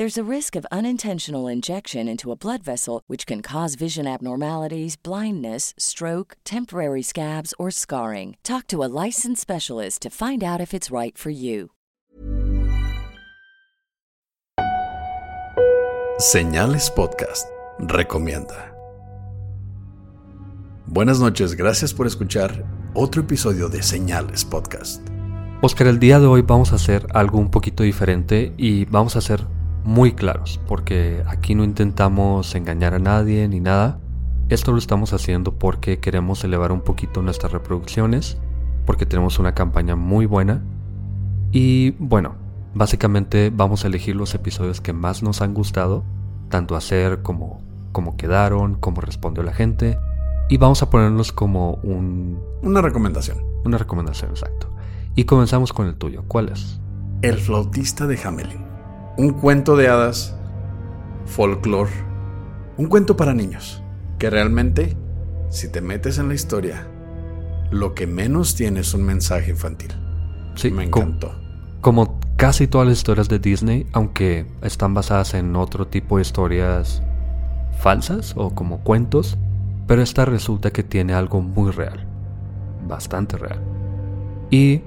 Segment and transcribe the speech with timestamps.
[0.00, 4.96] There's a risk of unintentional injection into a blood vessel, which can cause vision abnormalities,
[4.96, 8.38] blindness, stroke, temporary scabs, or scarring.
[8.42, 11.72] Talk to a licensed specialist to find out if it's right for you.
[16.18, 17.46] Señales Podcast
[17.78, 18.74] recomienda.
[20.86, 22.64] Buenas noches, gracias por escuchar
[22.94, 25.06] otro episodio de Señales Podcast.
[25.60, 29.18] Oscar, el día de hoy vamos a hacer algo un poquito diferente y vamos a
[29.18, 33.98] hacer muy claros, porque aquí no intentamos engañar a nadie ni nada.
[34.48, 38.38] Esto lo estamos haciendo porque queremos elevar un poquito nuestras reproducciones,
[38.84, 40.62] porque tenemos una campaña muy buena.
[41.52, 42.34] Y bueno,
[42.74, 46.04] básicamente vamos a elegir los episodios que más nos han gustado,
[46.48, 47.60] tanto hacer como
[47.92, 49.98] cómo quedaron, cómo respondió la gente,
[50.48, 52.40] y vamos a ponerlos como un...
[52.62, 53.38] Una recomendación.
[53.64, 54.68] Una recomendación, exacto.
[55.14, 56.24] Y comenzamos con el tuyo.
[56.26, 56.80] ¿Cuál es?
[57.22, 58.69] El flautista de Hamelin
[59.16, 60.36] un cuento de hadas,
[61.26, 61.90] folclore,
[62.76, 63.82] un cuento para niños,
[64.18, 64.96] que realmente,
[65.50, 66.86] si te metes en la historia,
[67.70, 69.92] lo que menos tiene es un mensaje infantil.
[70.54, 71.34] Sí, me encantó.
[71.80, 77.02] Como, casi todas las historias de Disney, aunque están basadas en otro tipo de historias
[77.78, 79.38] falsas o como cuentos,
[79.86, 82.06] pero esta resulta que tiene algo muy real,
[82.86, 83.60] bastante real.
[84.50, 84.82] Y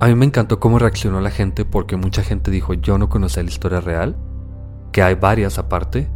[0.00, 3.42] a mí me encantó cómo reaccionó la gente porque mucha gente dijo yo no conocía
[3.42, 4.16] la historia real,
[4.92, 6.10] que hay varias aparte,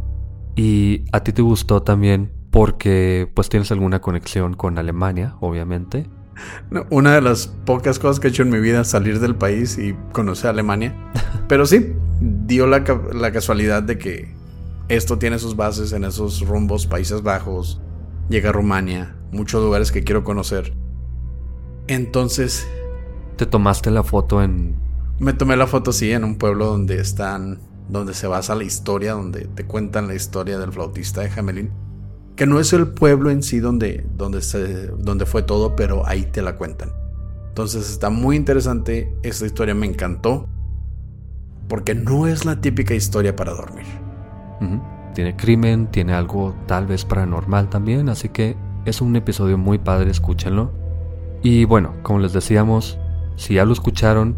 [0.55, 6.09] y a ti te gustó también porque pues tienes alguna conexión con Alemania, obviamente.
[6.89, 9.77] una de las pocas cosas que he hecho en mi vida es salir del país
[9.77, 10.95] y conocer Alemania.
[11.47, 14.33] Pero sí, dio la, la casualidad de que
[14.87, 17.81] esto tiene sus bases en esos rumbos Países Bajos,
[18.29, 20.73] llega a Rumania, muchos lugares que quiero conocer.
[21.87, 22.67] Entonces
[23.35, 24.75] ¿Te tomaste la foto en...?
[25.19, 27.59] Me tomé la foto, sí, en un pueblo donde están...
[27.89, 31.71] Donde se basa la historia, donde te cuentan la historia del flautista de Hamelin.
[32.35, 36.23] Que no es el pueblo en sí donde, donde, se, donde fue todo, pero ahí
[36.23, 36.89] te la cuentan.
[37.49, 39.15] Entonces está muy interesante.
[39.21, 40.49] Esta historia me encantó.
[41.67, 43.85] Porque no es la típica historia para dormir.
[45.13, 50.11] Tiene crimen, tiene algo tal vez paranormal también, así que es un episodio muy padre,
[50.11, 50.71] escúchenlo.
[51.41, 52.99] Y bueno, como les decíamos,
[53.35, 54.35] si ya lo escucharon,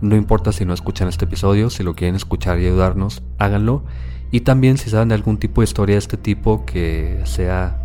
[0.00, 3.84] no importa si no escuchan este episodio, si lo quieren escuchar y ayudarnos, háganlo.
[4.30, 7.82] Y también si saben de algún tipo de historia de este tipo que sea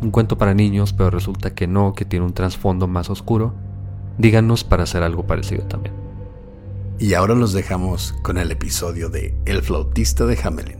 [0.00, 3.54] un cuento para niños, pero resulta que no, que tiene un trasfondo más oscuro,
[4.18, 5.94] díganos para hacer algo parecido también.
[6.98, 10.79] Y ahora los dejamos con el episodio de El flautista de Hamelin.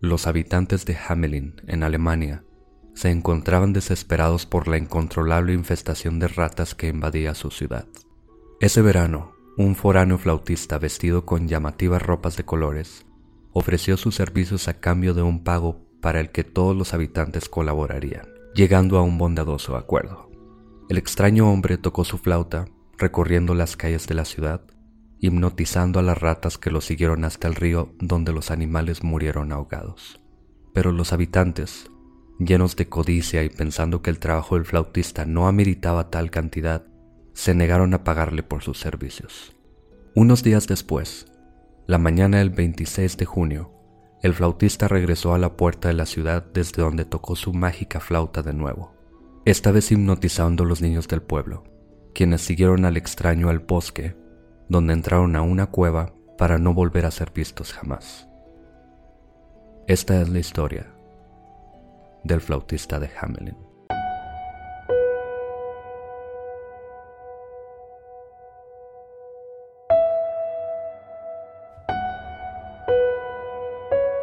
[0.00, 2.44] los habitantes de Hamelin, en Alemania,
[2.94, 7.86] se encontraban desesperados por la incontrolable infestación de ratas que invadía su ciudad.
[8.60, 13.06] Ese verano, un foráneo flautista vestido con llamativas ropas de colores
[13.52, 18.26] ofreció sus servicios a cambio de un pago para el que todos los habitantes colaborarían,
[18.54, 20.30] llegando a un bondadoso acuerdo.
[20.88, 22.66] El extraño hombre tocó su flauta,
[22.96, 24.62] recorriendo las calles de la ciudad,
[25.20, 30.20] hipnotizando a las ratas que lo siguieron hasta el río donde los animales murieron ahogados.
[30.72, 31.90] Pero los habitantes,
[32.38, 36.84] llenos de codicia y pensando que el trabajo del flautista no ameritaba tal cantidad,
[37.34, 39.54] se negaron a pagarle por sus servicios.
[40.14, 41.26] Unos días después,
[41.86, 43.72] la mañana del 26 de junio,
[44.22, 48.42] el flautista regresó a la puerta de la ciudad desde donde tocó su mágica flauta
[48.42, 48.94] de nuevo,
[49.44, 51.64] esta vez hipnotizando a los niños del pueblo,
[52.14, 54.14] quienes siguieron al extraño al bosque,
[54.70, 58.28] donde entraron a una cueva para no volver a ser vistos jamás.
[59.88, 60.86] Esta es la historia
[62.22, 63.56] del flautista de Hamelin.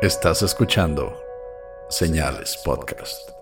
[0.02, 1.14] Estás escuchando
[1.90, 3.37] Señales Podcast.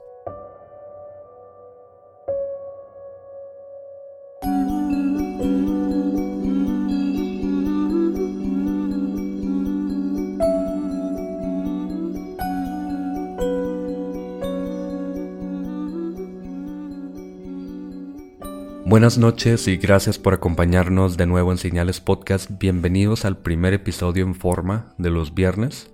[19.06, 22.50] Buenas noches y gracias por acompañarnos de nuevo en Señales Podcast.
[22.58, 25.92] Bienvenidos al primer episodio en forma de los viernes,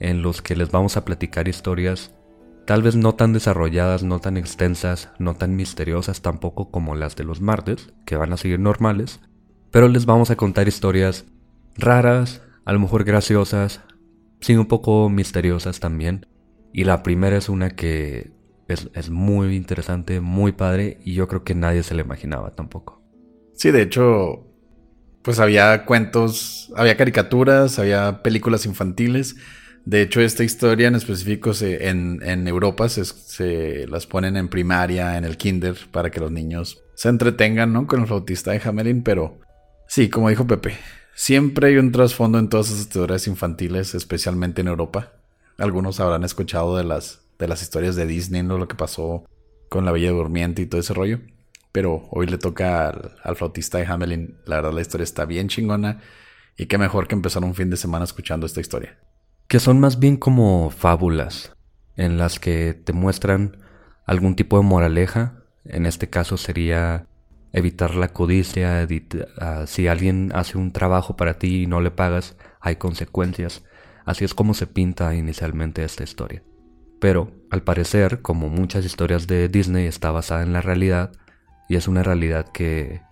[0.00, 2.14] en los que les vamos a platicar historias
[2.64, 7.24] tal vez no tan desarrolladas, no tan extensas, no tan misteriosas tampoco como las de
[7.24, 9.20] los martes, que van a seguir normales,
[9.70, 11.26] pero les vamos a contar historias
[11.76, 13.82] raras, a lo mejor graciosas,
[14.40, 16.28] sí un poco misteriosas también.
[16.72, 18.32] Y la primera es una que
[18.68, 23.02] es, muy interesante, muy padre y yo creo que nadie se lo imaginaba tampoco.
[23.54, 24.46] Sí, de hecho,
[25.22, 29.36] pues había cuentos, había caricaturas, había películas infantiles.
[29.84, 35.18] De hecho, esta historia en específico en, en, Europa se, se, las ponen en primaria,
[35.18, 37.86] en el kinder, para que los niños se entretengan, ¿no?
[37.86, 39.40] Con el flautista de Hamelin, pero
[39.86, 40.78] sí, como dijo Pepe,
[41.14, 45.12] siempre hay un trasfondo en todas esas historias infantiles, especialmente en Europa.
[45.58, 48.58] Algunos habrán escuchado de las de las historias de Disney, ¿no?
[48.58, 49.24] Lo que pasó
[49.68, 51.20] con la Bella Durmiente y todo ese rollo.
[51.72, 54.38] Pero hoy le toca al, flautista de Hamelin.
[54.46, 56.00] La verdad, la historia está bien chingona.
[56.56, 58.98] Y qué mejor que empezar un fin de semana escuchando esta historia.
[59.48, 61.52] Que son más bien como fábulas,
[61.96, 63.58] en las que te muestran
[64.06, 65.42] algún tipo de moraleja.
[65.64, 67.08] En este caso sería
[67.52, 68.86] evitar la codicia.
[69.38, 73.64] Ah, si alguien hace un trabajo para ti y no le pagas, hay consecuencias.
[74.04, 76.42] Así es como se pinta inicialmente esta historia.
[77.04, 81.12] Pero, al parecer, como muchas historias de Disney, está basada en la realidad
[81.68, 83.02] y es una realidad que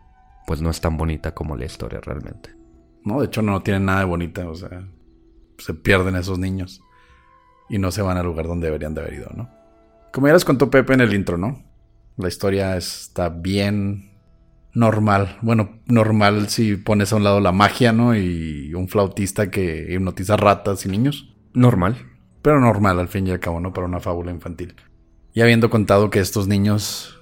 [0.47, 2.57] pues no es tan bonita como la historia realmente.
[3.05, 4.89] No, de hecho no tiene nada de bonita, o sea,
[5.59, 6.81] se pierden esos niños
[7.69, 9.51] y no se van al lugar donde deberían de haber ido, ¿no?
[10.11, 11.63] Como ya les contó Pepe en el intro, ¿no?
[12.17, 14.11] La historia está bien
[14.73, 15.37] normal.
[15.43, 18.17] Bueno, normal si pones a un lado la magia, ¿no?
[18.17, 21.37] Y un flautista que hipnotiza ratas y niños.
[21.53, 22.12] Normal
[22.43, 23.73] pero normal al fin y al cabo, ¿no?
[23.73, 24.75] Para una fábula infantil.
[25.33, 27.19] Y habiendo contado que estos niños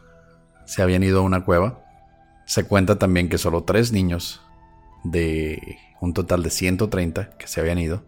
[0.65, 1.85] se habían ido a una cueva,
[2.47, 4.41] se cuenta también que solo tres niños
[5.05, 8.03] de un total de 130 que se habían ido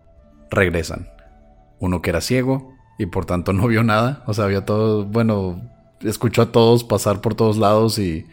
[0.50, 1.08] regresan.
[1.78, 5.62] Uno que era ciego y por tanto no vio nada, o sea, vio todo, bueno,
[6.00, 8.26] escuchó a todos pasar por todos lados y,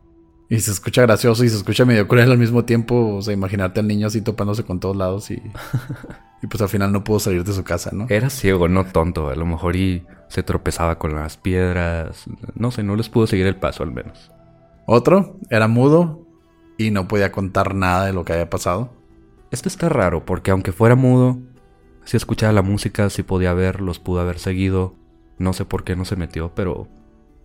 [0.49, 3.79] y se escucha gracioso y se escucha medio cruel al mismo tiempo, o sea, imaginarte
[3.79, 5.41] al niño así topándose con todos lados y
[6.41, 8.05] Y pues al final no pudo salir de su casa, ¿no?
[8.09, 9.29] Era ciego, no tonto.
[9.29, 12.25] A lo mejor y se tropezaba con las piedras.
[12.55, 14.31] No sé, no les pudo seguir el paso al menos.
[14.85, 16.25] Otro era mudo
[16.77, 18.93] y no podía contar nada de lo que había pasado.
[19.51, 21.39] Esto está raro porque aunque fuera mudo,
[22.05, 24.95] si escuchaba la música, si podía ver, los pudo haber seguido.
[25.37, 26.87] No sé por qué no se metió, pero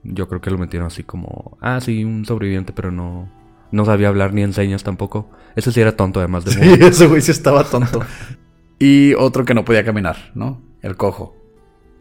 [0.04, 3.28] yo creo que lo metieron así como, ah, sí, un sobreviviente, pero no,
[3.70, 5.30] no sabía hablar ni enseñas tampoco.
[5.56, 6.52] Ese sí era tonto, además de.
[6.52, 8.00] Sí, ese güey sí estaba tonto.
[8.76, 10.60] Y otro que no podía caminar, ¿no?
[10.82, 11.36] El cojo.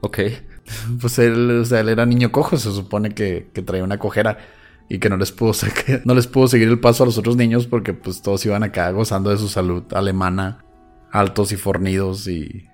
[0.01, 0.19] Ok.
[1.01, 4.37] Pues él, o sea, él era niño cojo, se supone que, traía una cojera
[4.87, 5.51] y que no les pudo
[6.05, 8.89] no les pudo seguir el paso a los otros niños porque pues todos iban acá
[8.91, 10.63] gozando de su salud alemana,
[11.11, 12.69] altos y fornidos y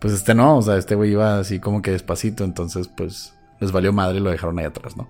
[0.00, 3.72] pues este no, o sea, este güey iba así como que despacito, entonces pues les
[3.72, 5.08] valió madre y lo dejaron ahí atrás, ¿no?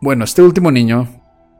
[0.00, 1.08] Bueno, este último niño,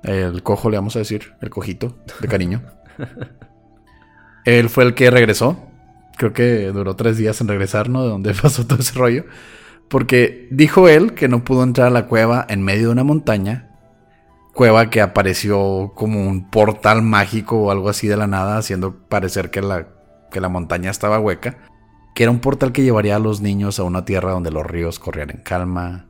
[0.03, 2.63] el cojo le vamos a decir, el cojito, de cariño.
[4.47, 5.69] él fue el que regresó
[6.19, 8.03] creo que duró tres días en regresar, ¿no?
[8.03, 9.25] De donde pasó todo ese rollo.
[9.89, 13.71] Porque dijo él que no pudo entrar a la cueva en medio de una montaña.
[14.53, 19.51] Cueva que apareció como un portal mágico o algo así de la nada, haciendo parecer
[19.51, 19.89] que la,
[20.31, 21.57] que la montaña estaba hueca.
[22.15, 24.99] Que era un portal que llevaría a los niños a una tierra donde los ríos
[24.99, 26.08] corrían en calma,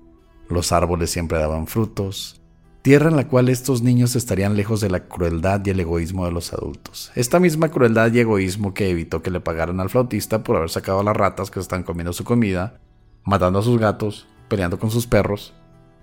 [0.49, 2.40] los árboles siempre daban frutos,
[2.83, 6.33] tierra en la cual estos niños estarían lejos de la crueldad y el egoísmo de
[6.33, 7.12] los adultos.
[7.14, 11.00] Esta misma crueldad y egoísmo que evitó que le pagaran al flautista por haber sacado
[11.00, 12.81] a las ratas que están comiendo su comida,
[13.25, 15.55] matando a sus gatos peleando con sus perros,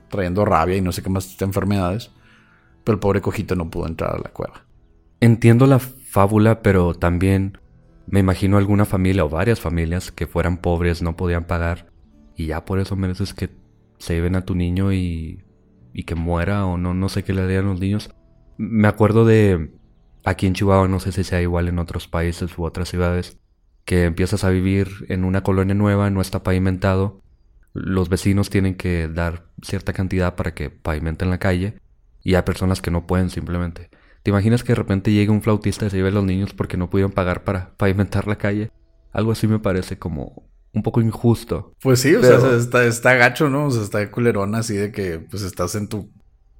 [0.09, 2.11] trayendo rabia y no sé qué más enfermedades.
[2.83, 4.65] Pero el pobre cojito no pudo entrar a la cueva.
[5.19, 7.57] Entiendo la fábula, pero también
[8.05, 11.87] me imagino alguna familia o varias familias que fueran pobres, no podían pagar,
[12.35, 13.49] y ya por eso mereces que
[13.97, 15.43] se lleven a tu niño y,
[15.93, 18.09] y que muera o no, no sé qué le harían los niños.
[18.57, 19.71] Me acuerdo de
[20.23, 23.39] aquí en Chihuahua, no sé si sea igual en otros países u otras ciudades,
[23.85, 27.21] que empiezas a vivir en una colonia nueva, no está pavimentado,
[27.73, 31.81] los vecinos tienen que dar cierta cantidad para que pavimenten la calle
[32.23, 33.89] y hay personas que no pueden simplemente.
[34.23, 36.77] ¿Te imaginas que de repente llegue un flautista y se lleve a los niños porque
[36.77, 38.71] no pudieron pagar para pavimentar la calle?
[39.11, 41.73] Algo así me parece como un poco injusto.
[41.81, 43.67] Pues sí, o sea, está, está gacho, ¿no?
[43.67, 46.11] O sea, está culerón así de que pues estás en tu,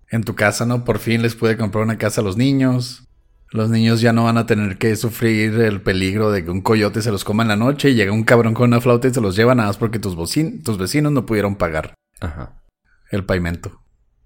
[0.09, 0.85] en tu casa, ¿no?
[0.85, 3.03] Por fin les puede comprar una casa a los niños.
[3.51, 7.01] Los niños ya no van a tener que sufrir el peligro de que un coyote
[7.01, 9.21] se los coma en la noche y llega un cabrón con una flauta y se
[9.21, 10.15] los lleva nada más porque tus,
[10.63, 12.63] tus vecinos no pudieron pagar Ajá.
[13.11, 13.81] el pavimento.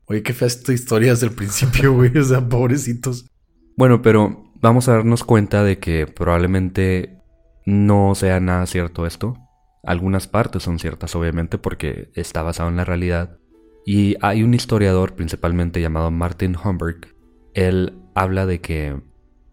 [0.06, 2.16] Oye, qué fea esta historia desde el principio, güey.
[2.18, 3.28] O sea, pobrecitos.
[3.76, 7.20] Bueno, pero vamos a darnos cuenta de que probablemente
[7.66, 9.36] no sea nada cierto esto.
[9.84, 13.38] Algunas partes son ciertas, obviamente, porque está basado en la realidad.
[13.86, 17.16] Y hay un historiador principalmente llamado Martin Humberg.
[17.54, 19.02] Él habla de que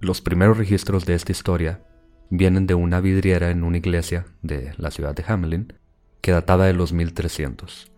[0.00, 1.82] los primeros registros de esta historia
[2.30, 5.72] vienen de una vidriera en una iglesia de la ciudad de Hamelin
[6.20, 7.92] que databa de los 1300.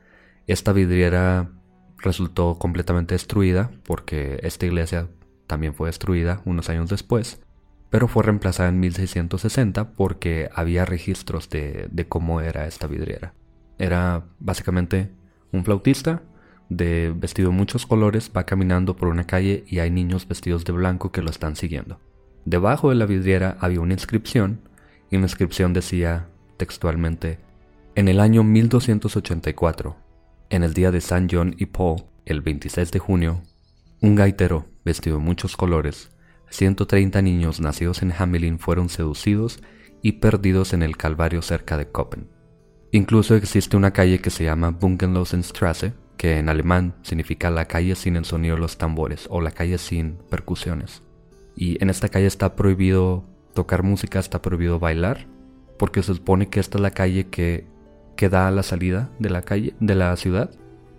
[0.47, 1.51] Esta vidriera
[1.99, 5.09] resultó completamente destruida porque esta iglesia
[5.47, 7.41] también fue destruida unos años después,
[7.91, 13.33] pero fue reemplazada en 1660 porque había registros de, cómo era esta vidriera.
[13.79, 15.11] Era básicamente
[15.53, 16.23] un flautista
[16.69, 20.73] de vestido de muchos colores va caminando por una calle y hay niños vestidos de
[20.73, 21.99] blanco que lo están siguiendo.
[22.45, 24.61] Debajo de la vidriera había una inscripción
[25.11, 26.29] y la inscripción decía
[26.59, 27.39] textualmente,
[27.95, 29.97] en el año 1284,
[30.51, 33.43] en el día de San John y Paul, el 26 de junio,
[34.01, 36.11] un gaitero, vestido de muchos colores,
[36.51, 39.61] 130 niños nacidos en Hamelin fueron seducidos
[40.03, 42.29] y perdidos en el Calvario cerca de Koppen.
[42.91, 48.17] Incluso existe una calle que se llama Bungenlosenstrasse, que en alemán significa la calle sin
[48.17, 51.03] el sonido de los tambores o la calle sin percusiones.
[51.55, 53.25] Y en esta calle está prohibido
[53.55, 55.27] tocar música, está prohibido bailar,
[55.79, 57.67] porque se supone que esta es la calle que
[58.19, 60.51] que da a la salida de la calle, de la ciudad,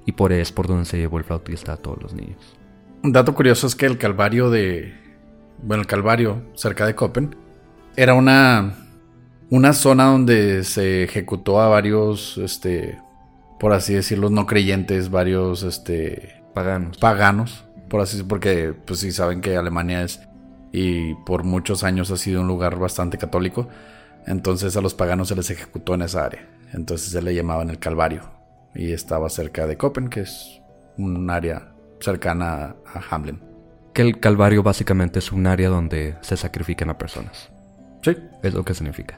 [0.05, 2.57] y por es por donde se llevó el flautista a todos los niños.
[3.03, 4.93] Un dato curioso es que el Calvario de.
[5.61, 7.35] Bueno, el Calvario, cerca de Copen,
[7.95, 8.75] era una.
[9.51, 12.99] Una zona donde se ejecutó a varios, este.
[13.59, 16.43] Por así decirlo, no creyentes, varios, este.
[16.53, 16.97] Paganos.
[16.97, 20.21] Paganos, por así porque, pues sí, saben que Alemania es.
[20.71, 23.67] Y por muchos años ha sido un lugar bastante católico.
[24.27, 26.47] Entonces a los paganos se les ejecutó en esa área.
[26.73, 28.21] Entonces se le llamaban el Calvario.
[28.75, 30.61] Y estaba cerca de Copen, que es
[30.97, 33.41] un área cercana a Hamlin.
[33.99, 37.51] Que el Calvario básicamente es un área donde se sacrifican a personas.
[38.01, 38.15] Sí.
[38.43, 39.17] Es lo que significa.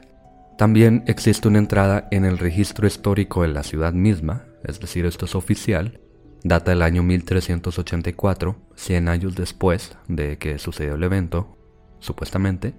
[0.58, 5.26] También existe una entrada en el registro histórico de la ciudad misma, es decir, esto
[5.26, 6.00] es oficial,
[6.42, 11.56] data del año 1384, 100 años después de que sucedió el evento,
[12.00, 12.74] supuestamente,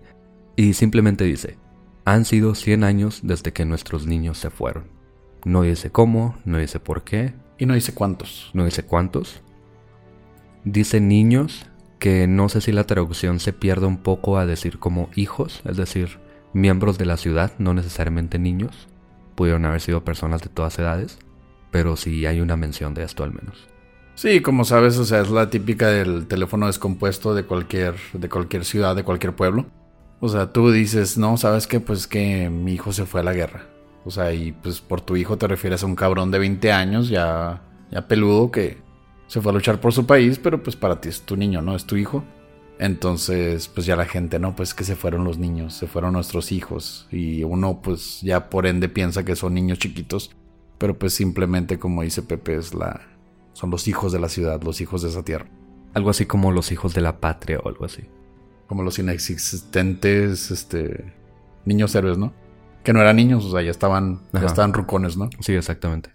[0.58, 1.58] y simplemente dice,
[2.04, 4.90] han sido 100 años desde que nuestros niños se fueron.
[5.46, 7.34] No dice cómo, no dice por qué.
[7.58, 8.52] Y no dice cuántos.
[8.54, 9.42] No dice cuántos.
[10.66, 11.66] Dice niños,
[12.04, 15.78] que no sé si la traducción se pierde un poco a decir como hijos, es
[15.78, 16.20] decir,
[16.52, 18.90] miembros de la ciudad, no necesariamente niños.
[19.36, 21.18] Pudieron haber sido personas de todas edades,
[21.72, 23.70] pero sí hay una mención de esto al menos.
[24.16, 28.66] Sí, como sabes, o sea, es la típica del teléfono descompuesto de cualquier, de cualquier
[28.66, 29.68] ciudad, de cualquier pueblo.
[30.20, 33.32] O sea, tú dices, no, sabes que pues que mi hijo se fue a la
[33.32, 33.62] guerra.
[34.04, 37.08] O sea, y pues por tu hijo te refieres a un cabrón de 20 años,
[37.08, 38.84] ya, ya peludo, que
[39.34, 41.76] se fue a luchar por su país, pero pues para ti es tu niño, ¿no?
[41.76, 42.24] Es tu hijo.
[42.78, 44.56] Entonces, pues ya la gente, ¿no?
[44.56, 47.08] Pues que se fueron los niños, se fueron nuestros hijos.
[47.12, 50.36] Y uno, pues ya por ende piensa que son niños chiquitos.
[50.78, 53.02] Pero pues simplemente, como dice Pepe, es la,
[53.54, 55.48] son los hijos de la ciudad, los hijos de esa tierra.
[55.96, 58.04] Algo así como los hijos de la patria o algo así
[58.68, 61.14] como los inexistentes este,
[61.66, 62.34] niños héroes, ¿no?
[62.84, 65.30] Que no eran niños, o sea, ya estaban, ya estaban rucones, ¿no?
[65.42, 66.10] Sí, exactamente.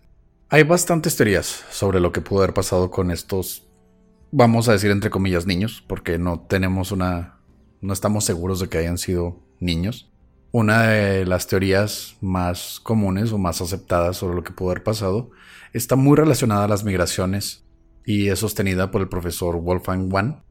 [0.51, 3.69] Hay bastantes teorías sobre lo que pudo haber pasado con estos,
[4.31, 7.39] vamos a decir entre comillas, niños, porque no tenemos una,
[7.83, 10.11] no estamos seguros de que hayan sido niños.
[10.51, 15.31] Una de las teorías más comunes o más aceptadas sobre lo que pudo haber pasado
[15.75, 17.67] está muy relacionada a las migraciones
[18.07, 20.45] y es sostenida por el profesor Wolfgang Wan,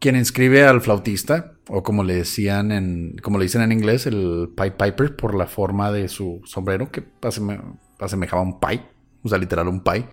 [0.00, 4.50] quien inscribe al flautista, o como le decían en, como le dicen en inglés, el
[4.54, 8.93] Pipe Piper, por la forma de su sombrero, que asemejaba a un pipe,
[9.24, 10.06] o sea, literal un pie.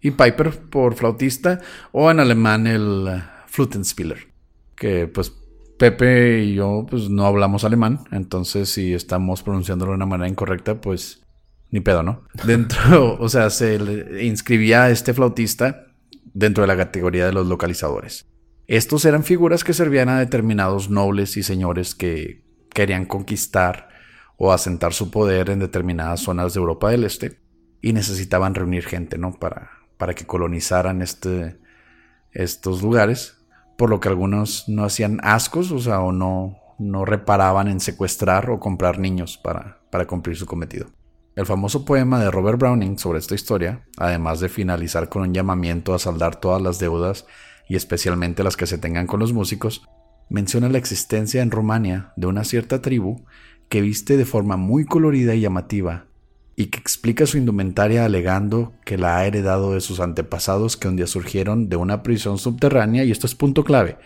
[0.00, 1.60] Y Piper por flautista,
[1.90, 4.28] o en alemán el Flutenspieler,
[4.76, 5.32] que pues
[5.76, 10.80] Pepe y yo pues no hablamos alemán, entonces si estamos pronunciándolo de una manera incorrecta,
[10.80, 11.22] pues
[11.70, 12.22] ni pedo, ¿no?
[12.44, 13.78] Dentro, o sea, se
[14.22, 15.86] inscribía a este flautista
[16.32, 18.26] dentro de la categoría de los localizadores.
[18.66, 23.88] Estos eran figuras que servían a determinados nobles y señores que querían conquistar
[24.36, 27.40] o asentar su poder en determinadas zonas de Europa del Este
[27.80, 29.32] y necesitaban reunir gente, ¿no?
[29.32, 31.58] Para, para que colonizaran este,
[32.32, 33.38] estos lugares
[33.78, 38.50] por lo que algunos no hacían ascos, o sea, o no, no reparaban en secuestrar
[38.50, 40.88] o comprar niños para, para cumplir su cometido.
[41.36, 45.94] El famoso poema de Robert Browning sobre esta historia, además de finalizar con un llamamiento
[45.94, 47.24] a saldar todas las deudas
[47.68, 49.86] y especialmente las que se tengan con los músicos,
[50.28, 53.24] menciona la existencia en Rumania de una cierta tribu
[53.68, 56.07] que viste de forma muy colorida y llamativa
[56.58, 60.96] y que explica su indumentaria alegando que la ha heredado de sus antepasados que un
[60.96, 63.96] día surgieron de una prisión subterránea, y esto es punto clave,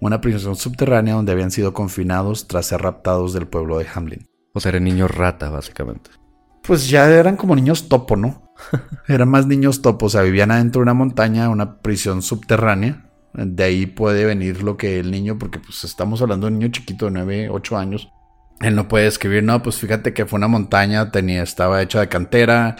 [0.00, 4.26] una prisión subterránea donde habían sido confinados tras ser raptados del pueblo de Hamlin.
[4.52, 6.10] O sea, eran niños rata, básicamente.
[6.64, 8.52] Pues ya eran como niños topo, ¿no?
[9.06, 13.08] eran más niños topo, o sea, vivían adentro de una montaña, una prisión subterránea.
[13.34, 16.72] De ahí puede venir lo que el niño, porque pues estamos hablando de un niño
[16.72, 18.10] chiquito de 9, 8 años,
[18.60, 22.08] él no puede escribir, no, pues fíjate que fue una montaña, tenía, estaba hecha de
[22.08, 22.76] cantera,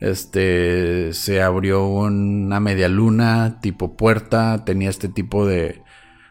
[0.00, 5.82] este, se abrió una media luna, tipo puerta, tenía este tipo de,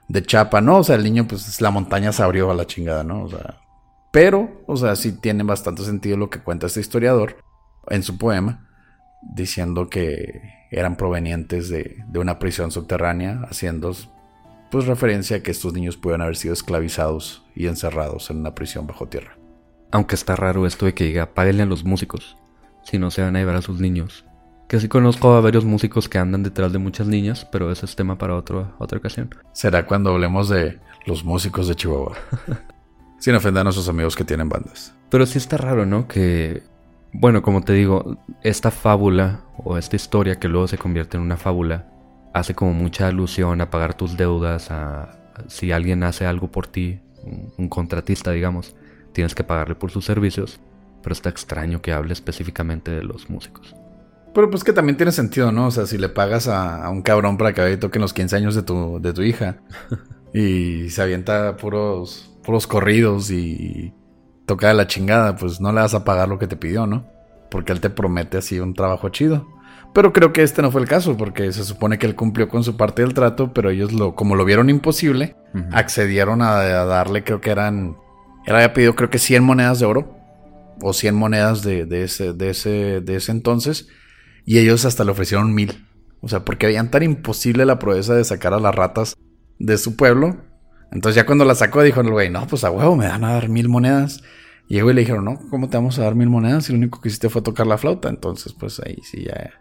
[0.08, 0.78] de chapa, ¿no?
[0.80, 3.24] O sea, el niño, pues la montaña se abrió a la chingada, ¿no?
[3.24, 3.58] O sea,
[4.12, 7.38] pero, o sea, sí tiene bastante sentido lo que cuenta este historiador
[7.90, 8.70] en su poema,
[9.22, 13.94] diciendo que eran provenientes de, de una prisión subterránea, haciendo
[14.72, 18.88] pues referencia a que estos niños pueden haber sido esclavizados y encerrados en una prisión
[18.88, 19.38] bajo tierra.
[19.92, 22.38] Aunque está raro esto de que diga, páguenle a los músicos,
[22.84, 24.26] si no se van a llevar a sus niños.
[24.68, 27.96] Que sí conozco a varios músicos que andan detrás de muchas niñas, pero ese es
[27.96, 29.30] tema para otra ocasión.
[29.54, 32.18] Será cuando hablemos de los músicos de Chihuahua.
[33.20, 34.94] Sin ofender a nuestros amigos que tienen bandas.
[35.10, 36.08] Pero sí está raro, ¿no?
[36.08, 36.64] Que,
[37.14, 41.38] bueno, como te digo, esta fábula o esta historia que luego se convierte en una
[41.38, 41.88] fábula
[42.36, 45.18] hace como mucha alusión a pagar tus deudas, a,
[45.48, 47.00] si alguien hace algo por ti,
[47.58, 48.76] un, contratista digamos,
[49.14, 50.60] tienes que pagarle por sus servicios,
[51.02, 53.74] pero está extraño que hable específicamente de los músicos.
[54.34, 55.68] Pero pues que también tiene sentido, ¿no?
[55.68, 58.64] O sea, si le pagas a, un cabrón para que toque los 15 años de
[58.64, 59.60] tu, de tu hija
[60.34, 63.94] y se avienta puros, puros corridos y
[64.46, 67.06] toca de la chingada, pues no le vas a pagar lo que te pidió, ¿no?
[67.50, 69.55] Porque él te promete así un trabajo chido.
[69.96, 72.66] Pero creo que este no fue el caso, porque se supone que él cumplió con
[72.66, 75.38] su parte del trato, pero ellos lo, como lo vieron imposible,
[75.72, 77.96] accedieron a, darle, creo que eran,
[78.46, 80.18] él había pedido creo que 100 monedas de oro,
[80.82, 83.88] o 100 monedas de, ese, de, ese, de ese entonces,
[84.44, 85.88] y ellos hasta le ofrecieron mil.
[86.20, 89.16] O sea, porque habían tan imposible la proeza de sacar a las ratas
[89.60, 90.44] de su pueblo.
[90.92, 93.32] Entonces ya cuando la sacó dijo el güey, no, pues a huevo, me van a
[93.32, 94.22] dar mil monedas.
[94.68, 96.80] Y el güey le dijeron, no, ¿cómo te vamos a dar mil monedas si lo
[96.80, 98.10] único que hiciste fue tocar la flauta?
[98.10, 99.52] Entonces, pues ahí sí ya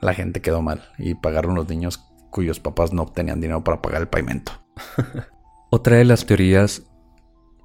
[0.00, 4.02] la gente quedó mal y pagaron los niños cuyos papás no tenían dinero para pagar
[4.02, 4.52] el pavimento.
[5.70, 6.82] Otra de las teorías,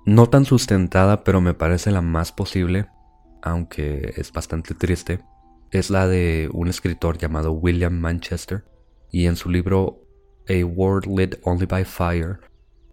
[0.05, 2.87] no tan sustentada, pero me parece la más posible,
[3.41, 5.19] aunque es bastante triste,
[5.71, 8.65] es la de un escritor llamado William Manchester,
[9.11, 10.01] y en su libro
[10.49, 12.39] A World Lit Only by Fire,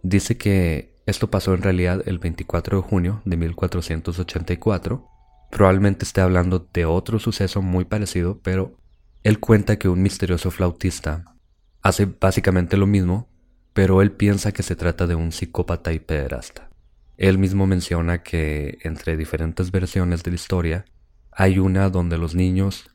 [0.03, 5.07] dice que esto pasó en realidad el 24 de junio de 1484.
[5.49, 8.77] Probablemente esté hablando de otro suceso muy parecido, pero
[9.23, 11.35] él cuenta que un misterioso flautista
[11.81, 13.29] hace básicamente lo mismo,
[13.73, 16.69] pero él piensa que se trata de un psicópata y pederasta.
[17.17, 20.85] Él mismo menciona que entre diferentes versiones de la historia
[21.31, 22.89] hay una donde los niños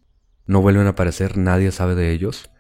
[0.47, 2.51] no vuelven a aparecer, nadie sabe de ellos,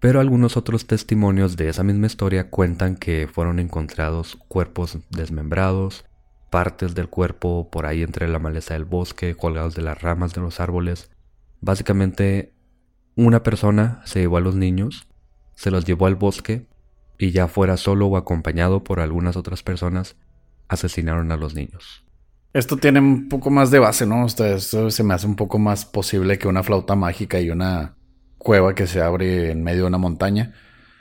[0.00, 6.04] pero algunos otros testimonios de esa misma historia cuentan que fueron encontrados cuerpos desmembrados,
[6.50, 10.40] partes del cuerpo por ahí entre la maleza del bosque, colgados de las ramas de
[10.40, 11.10] los árboles.
[11.60, 12.52] Básicamente
[13.16, 15.06] una persona se llevó a los niños,
[15.54, 16.66] se los llevó al bosque
[17.18, 20.16] y ya fuera solo o acompañado por algunas otras personas,
[20.68, 22.04] asesinaron a los niños.
[22.52, 24.26] Esto tiene un poco más de base, ¿no?
[24.26, 27.96] Esto se me hace un poco más posible que una flauta mágica y una
[28.38, 30.52] cueva que se abre en medio de una montaña.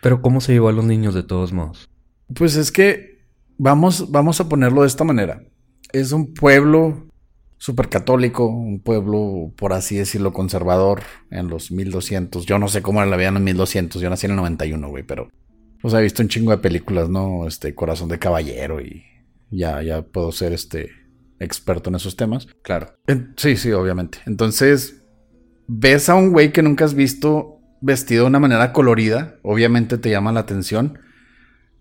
[0.02, 1.90] Pero ¿cómo se llevó a los niños de todos modos?
[2.34, 3.26] Pues es que
[3.58, 5.44] vamos, vamos a ponerlo de esta manera.
[5.92, 7.11] Es un pueblo
[7.62, 12.48] súper católico, un pueblo, por así decirlo, conservador en los 1200.
[12.48, 15.30] Yo no sé cómo la vida en 1200, yo nací en el 91, güey, pero
[15.80, 17.48] pues he visto un chingo de películas, ¿no?
[17.48, 19.04] Este, Corazón de Caballero y
[19.52, 20.90] ya, ya puedo ser este
[21.40, 22.48] experto en esos temas.
[22.64, 22.96] Claro.
[23.38, 24.18] sí, sí, obviamente.
[24.26, 25.04] Entonces,
[25.68, 30.10] ves a un güey que nunca has visto vestido de una manera colorida, obviamente te
[30.10, 30.98] llama la atención.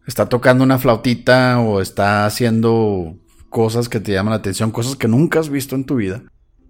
[0.07, 3.19] Está tocando una flautita o está haciendo
[3.51, 6.23] cosas que te llaman la atención, cosas que nunca has visto en tu vida.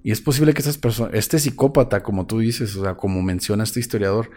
[0.03, 3.65] Y es posible que estas personas, este psicópata, como tú dices, o sea, como menciona
[3.65, 4.31] este historiador,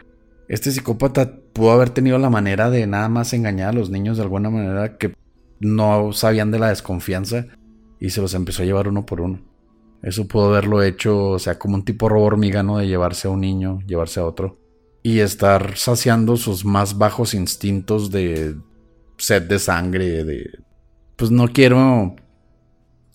[0.50, 4.24] este psicópata pudo haber tenido la manera de nada más engañar a los niños de
[4.24, 5.14] alguna manera que
[5.62, 7.48] no sabían de la desconfianza
[8.00, 9.42] y se los empezó a llevar uno por uno.
[10.02, 12.78] Eso pudo haberlo hecho, o sea, como un tipo robo hormiga, ¿no?
[12.78, 14.58] De llevarse a un niño, llevarse a otro.
[15.02, 18.56] Y estar saciando sus más bajos instintos de
[19.18, 20.50] sed de sangre, de...
[21.16, 22.16] Pues no quiero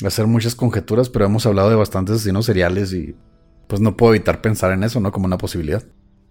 [0.04, 3.16] hacer muchas conjeturas, pero hemos hablado de bastantes asesinos seriales y
[3.66, 5.12] pues no puedo evitar pensar en eso, ¿no?
[5.12, 5.84] Como una posibilidad.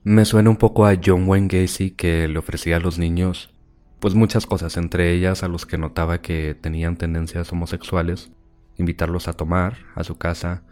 [0.03, 3.53] Me suena un poco a John Wayne Gacy que le ofrecía a los niños
[3.99, 8.31] pues muchas cosas, entre ellas a los que notaba que tenían tendencias homosexuales,
[8.77, 10.63] invitarlos a tomar a su casa,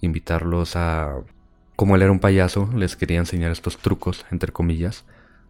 [0.00, 1.20] invitarlos a...
[1.76, 5.04] Como él era un payaso, les quería enseñar estos trucos, entre comillas.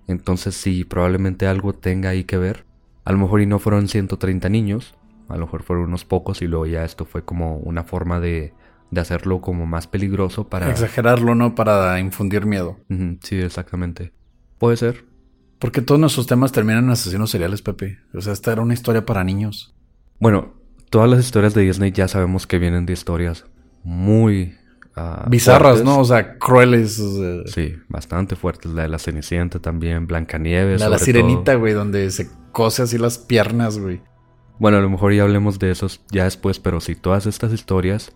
[0.07, 2.65] Entonces sí, probablemente algo tenga ahí que ver.
[3.05, 4.95] A lo mejor y no fueron 130 niños,
[5.31, 8.53] a lo mejor fueron unos pocos y luego ya esto fue como una forma de,
[8.91, 10.71] de hacerlo como más peligroso para...
[10.71, 11.55] Exagerarlo, ¿no?
[11.55, 12.79] Para infundir miedo.
[13.23, 14.13] sí, exactamente.
[14.59, 15.05] Puede ser.
[15.59, 17.99] Porque todos nuestros temas terminan en asesinos seriales, Pepe.
[18.15, 19.75] O sea, esta era una historia para niños.
[20.19, 20.55] Bueno,
[20.89, 23.45] todas las historias de Disney ya sabemos que vienen de historias
[23.85, 24.57] muy
[24.97, 25.99] ah, bizarras, ¿no?
[25.99, 27.03] O sea, crueles.
[27.47, 28.73] Sí, bastante fuertes.
[28.73, 30.81] La de la Cenicienta también, Blancanieves.
[30.81, 34.03] La de la Sirenita, güey, donde se cose así las piernas, güey.
[34.61, 38.13] Bueno, a lo mejor ya hablemos de esos ya después, pero sí, todas estas historias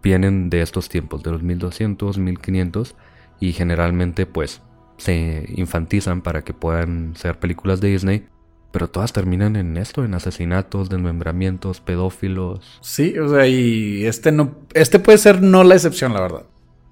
[0.00, 2.94] vienen de estos tiempos, de los 1200, 1500,
[3.40, 4.62] y generalmente, pues,
[4.98, 8.28] se infantizan para que puedan ser películas de Disney
[8.76, 12.78] pero todas terminan en esto, en asesinatos, desmembramientos, pedófilos.
[12.82, 16.42] Sí, o sea, y este no, este puede ser no la excepción, la verdad.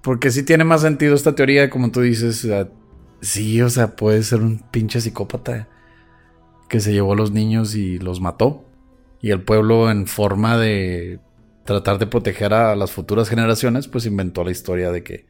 [0.01, 2.47] Porque sí tiene más sentido esta teoría, como tú dices.
[3.21, 5.67] sí, o sea, puede ser un pinche psicópata
[6.69, 8.64] que se llevó a los niños y los mató.
[9.25, 11.19] Y el pueblo, en forma de
[11.63, 15.25] tratar de proteger a las futuras generaciones, pues inventó la historia de que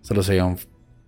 [0.00, 0.56] se los habían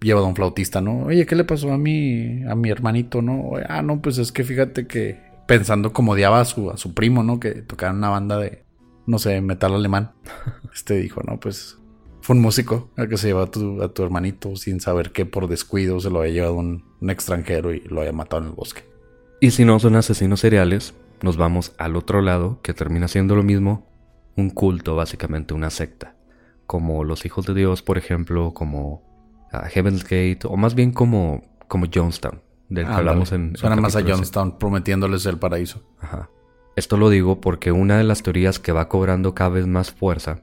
[0.03, 1.05] llevado a un flautista, ¿no?
[1.05, 3.53] Oye, ¿qué le pasó a mi, a mi hermanito, no?
[3.67, 7.23] Ah, no, pues es que fíjate que pensando como odiaba a su, a su primo,
[7.23, 7.41] ¿no?
[7.41, 8.65] Que tocaba una banda de,
[9.07, 10.13] no sé, metal alemán.
[10.75, 11.79] Este dijo, no, pues
[12.21, 15.25] fue un músico el que se llevó a tu, a tu hermanito sin saber que
[15.25, 18.55] por descuido se lo había llevado un, un extranjero y lo había matado en el
[18.55, 18.83] bosque.
[19.41, 23.43] Y si no son asesinos seriales, nos vamos al otro lado, que termina siendo lo
[23.43, 23.87] mismo,
[24.37, 26.15] un culto, básicamente una secta.
[26.67, 29.03] Como los hijos de Dios, por ejemplo, como
[29.53, 33.57] a Heaven's Gate, o más bien como, como Jonestown, del que hablamos en...
[33.57, 35.83] Suena más a Jonestown, prometiéndoles el paraíso.
[36.01, 36.31] Ajá.
[36.77, 40.43] Esto lo digo porque una de las teorías que va cobrando cada vez más fuerza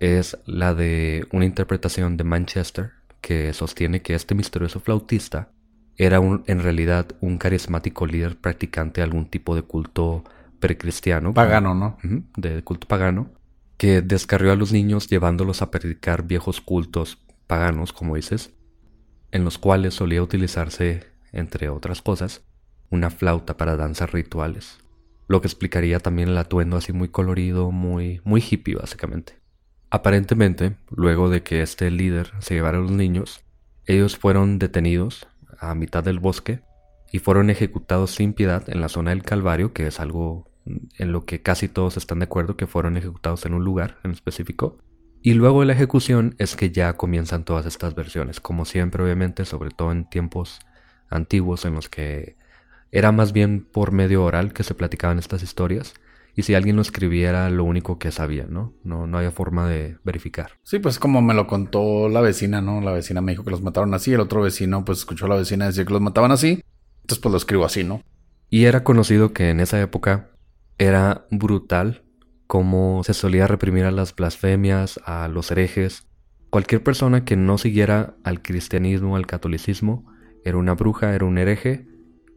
[0.00, 5.50] es la de una interpretación de Manchester que sostiene que este misterioso flautista
[5.96, 10.24] era un, en realidad un carismático líder practicante de algún tipo de culto
[10.60, 11.34] precristiano.
[11.34, 11.98] Pagano, ¿no?
[12.36, 13.30] de culto pagano,
[13.76, 18.52] que descarrió a los niños llevándolos a predicar viejos cultos paganos, como dices,
[19.30, 22.42] en los cuales solía utilizarse, entre otras cosas,
[22.90, 24.78] una flauta para danzas rituales,
[25.28, 29.34] lo que explicaría también el atuendo así muy colorido, muy, muy hippie básicamente.
[29.90, 33.44] Aparentemente, luego de que este líder se llevara a los niños,
[33.86, 36.62] ellos fueron detenidos a mitad del bosque
[37.12, 41.24] y fueron ejecutados sin piedad en la zona del Calvario, que es algo en lo
[41.24, 44.78] que casi todos están de acuerdo que fueron ejecutados en un lugar en específico,
[45.26, 49.46] y luego de la ejecución es que ya comienzan todas estas versiones, como siempre obviamente,
[49.46, 50.60] sobre todo en tiempos
[51.08, 52.36] antiguos en los que
[52.92, 55.94] era más bien por medio oral que se platicaban estas historias.
[56.36, 58.74] Y si alguien lo escribiera, lo único que sabía, ¿no?
[58.82, 60.52] No, no había forma de verificar.
[60.64, 62.80] Sí, pues como me lo contó la vecina, ¿no?
[62.80, 65.36] La vecina me dijo que los mataron así, el otro vecino pues escuchó a la
[65.36, 66.62] vecina decir que los mataban así,
[67.02, 68.02] entonces pues lo escribo así, ¿no?
[68.50, 70.30] Y era conocido que en esa época
[70.78, 72.04] era brutal
[72.46, 76.06] cómo se solía reprimir a las blasfemias, a los herejes.
[76.50, 80.06] Cualquier persona que no siguiera al cristianismo, al catolicismo,
[80.44, 81.88] era una bruja, era un hereje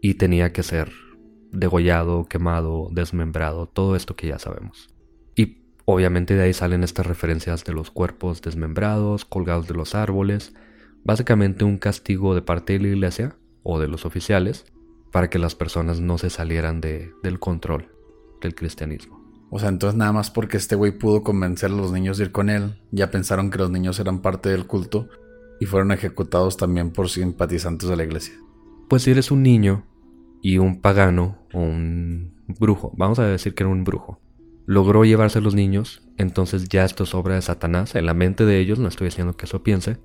[0.02, 0.92] y tenía que ser
[1.52, 4.90] degollado, quemado, desmembrado, todo esto que ya sabemos.
[5.36, 10.54] Y obviamente de ahí salen estas referencias de los cuerpos desmembrados, colgados de los árboles,
[11.04, 14.66] básicamente un castigo de parte de la iglesia o de los oficiales
[15.12, 17.90] para que las personas no se salieran de, del control
[18.42, 19.26] del cristianismo.
[19.50, 22.32] O sea, entonces nada más porque este güey pudo convencer a los niños de ir
[22.32, 25.08] con él, ya pensaron que los niños eran parte del culto
[25.60, 28.36] y fueron ejecutados también por simpatizantes de la iglesia.
[28.90, 29.86] Pues si eres un niño
[30.48, 34.22] y un pagano o un brujo, vamos a decir que era un brujo,
[34.66, 38.46] logró llevarse a los niños, entonces ya esto es obra de Satanás, en la mente
[38.46, 39.98] de ellos, no estoy diciendo que eso piense,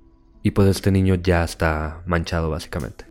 [0.42, 3.04] Y pues este niño ya está manchado básicamente.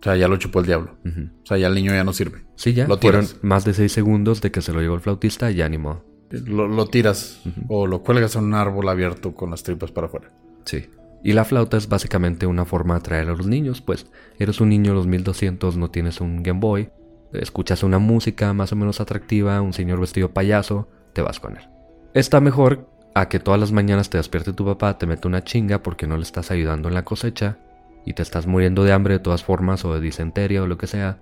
[0.00, 0.96] O sea, ya lo chupó el diablo.
[1.04, 2.46] O sea, ya el niño ya no sirve.
[2.56, 2.88] Sí, ya.
[2.88, 3.44] Lo Fueron tiras.
[3.44, 6.06] más de seis segundos de que se lo llevó el flautista y ya ni modo.
[6.30, 10.30] Lo, lo tiras o lo cuelgas en un árbol abierto con las tripas para afuera.
[10.64, 10.86] Sí.
[11.22, 14.06] Y la flauta es básicamente una forma de atraer a los niños, pues
[14.38, 16.90] eres un niño de los 1200, no tienes un Game Boy,
[17.32, 21.68] escuchas una música más o menos atractiva, un señor vestido payaso, te vas con él.
[22.14, 25.82] Está mejor a que todas las mañanas te despierte tu papá, te mete una chinga
[25.82, 27.58] porque no le estás ayudando en la cosecha
[28.04, 30.86] y te estás muriendo de hambre de todas formas o de disentería o lo que
[30.86, 31.18] sea.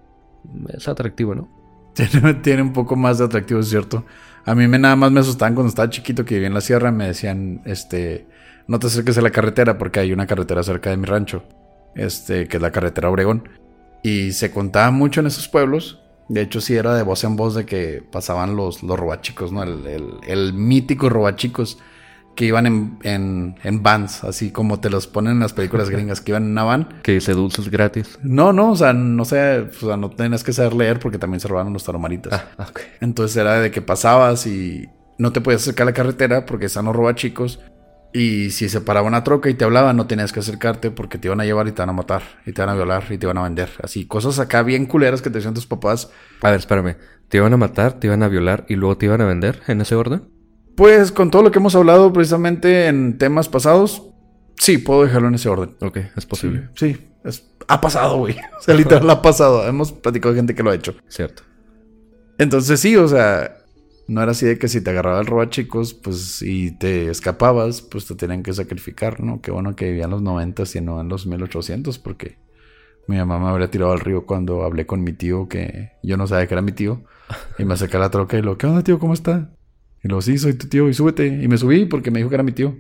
[0.69, 1.49] Es atractivo, ¿no?
[2.43, 4.05] Tiene, un poco más de atractivo, es cierto.
[4.45, 6.93] A mí me nada más me asustaban cuando estaba chiquito que vivía en la sierra.
[6.93, 8.27] Me decían, este,
[8.69, 11.45] no te acerques a la carretera porque hay una carretera cerca de mi rancho,
[11.95, 13.49] este, que es la carretera Obregón.
[14.03, 16.01] Y se contaba mucho en esos pueblos.
[16.29, 19.63] De hecho, sí era de voz en voz de que pasaban los, los robachicos, ¿no?
[19.63, 21.79] El, el, el mítico robachicos
[22.37, 26.21] que iban en, en, en vans, así como te los ponen en las películas gringas,
[26.21, 26.89] que iban en una van.
[27.03, 28.19] Que dice dulces gratis.
[28.23, 31.41] No, no, o sea, no sé, o sea, no tenías que saber leer porque también
[31.41, 32.45] se robaron los taromaritas.
[32.59, 32.81] Ah, ok.
[33.01, 34.87] Entonces era de que pasabas y
[35.19, 37.61] no te podías acercar a la carretera porque están los robachicos.
[38.17, 41.29] Y si se paraba una troca y te hablaban, no tenías que acercarte porque te
[41.29, 43.27] iban a llevar y te van a matar, y te van a violar y te
[43.27, 43.69] van a vender.
[43.83, 46.11] Así, cosas acá bien culeras que te decían tus papás.
[46.41, 46.97] A ver, espérame.
[47.29, 49.81] ¿Te iban a matar, te iban a violar y luego te iban a vender en
[49.81, 50.23] ese orden?
[50.77, 54.03] Pues con todo lo que hemos hablado precisamente en temas pasados,
[54.57, 55.77] sí, puedo dejarlo en ese orden.
[55.81, 56.69] Ok, es posible.
[56.77, 58.37] Sí, es- ha pasado, güey.
[58.59, 59.67] O sea, literal ha pasado.
[59.67, 60.95] Hemos platicado de gente que lo ha hecho.
[61.09, 61.43] Cierto.
[62.39, 63.59] Entonces sí, o sea,
[64.09, 67.83] no era así de que si te agarraba el roba chicos, pues y te escapabas,
[67.83, 69.41] pues te tenían que sacrificar, ¿no?
[69.41, 72.39] Qué bueno que vivían los 90 y no en los 1800, porque
[73.09, 76.27] mi mamá me habría tirado al río cuando hablé con mi tío, que yo no
[76.27, 77.03] sabía que era mi tío,
[77.59, 78.99] y me acerqué a la troca y lo, ¿qué onda, tío?
[78.99, 79.51] ¿Cómo está?
[80.03, 81.27] Y lo, sí, soy tu tío, y súbete.
[81.27, 82.77] Y me subí porque me dijo que era mi tío.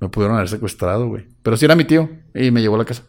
[0.00, 1.26] Me pudieron haber secuestrado, güey.
[1.42, 3.04] Pero sí era mi tío, y me llevó a la casa.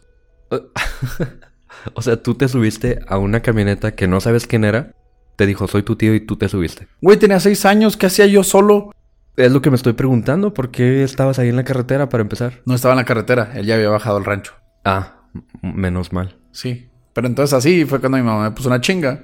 [1.94, 4.94] O sea, tú te subiste a una camioneta que no sabes quién era.
[5.38, 6.88] Te dijo, soy tu tío y tú te subiste.
[7.00, 8.90] Güey, tenía seis años, ¿qué hacía yo solo?
[9.36, 10.52] Es lo que me estoy preguntando.
[10.52, 12.60] ¿Por qué estabas ahí en la carretera para empezar?
[12.66, 14.54] No estaba en la carretera, él ya había bajado al rancho.
[14.84, 15.28] Ah,
[15.62, 16.36] menos mal.
[16.50, 16.88] Sí.
[17.12, 19.22] Pero entonces así fue cuando mi mamá me puso una chinga.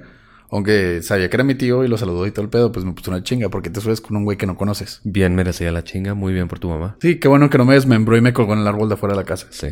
[0.49, 2.93] Aunque sabía que era mi tío y lo saludó y todo el pedo, pues me
[2.93, 5.01] puso una chinga porque te subes con un güey que no conoces.
[5.03, 6.13] Bien merecía la chinga.
[6.13, 6.95] Muy bien por tu mamá.
[7.01, 9.15] Sí, qué bueno que no me desmembró y me colgó en el árbol de afuera
[9.15, 9.47] de la casa.
[9.49, 9.67] Sí.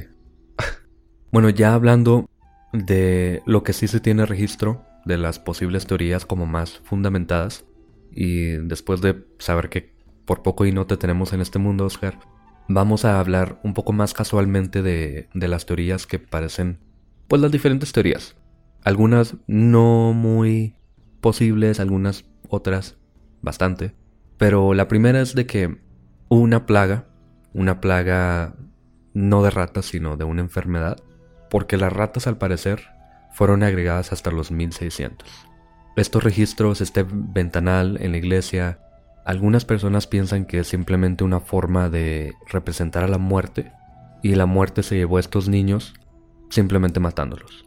[1.32, 2.30] bueno, ya hablando
[2.74, 7.66] de lo que sí se tiene registro, de las posibles teorías como más fundamentadas,
[8.12, 9.94] y después de saber que
[10.26, 12.20] por poco y no te tenemos en este mundo, Oscar,
[12.68, 16.80] vamos a hablar un poco más casualmente de, de las teorías que parecen,
[17.28, 18.36] pues las diferentes teorías.
[18.84, 20.76] Algunas no muy
[21.22, 22.98] posibles, algunas otras
[23.42, 23.94] bastante.
[24.38, 25.78] Pero la primera es de que
[26.30, 27.08] una plaga,
[27.54, 28.56] una plaga
[29.14, 30.98] no de ratas, sino de una enfermedad,
[31.50, 32.88] porque las ratas al parecer
[33.34, 35.28] fueron agregadas hasta los 1600.
[35.96, 38.80] Estos registros, este ventanal en la iglesia,
[39.26, 43.72] algunas personas piensan que es simplemente una forma de representar a la muerte,
[44.24, 45.94] y la muerte se llevó a estos niños
[46.50, 47.66] simplemente matándolos.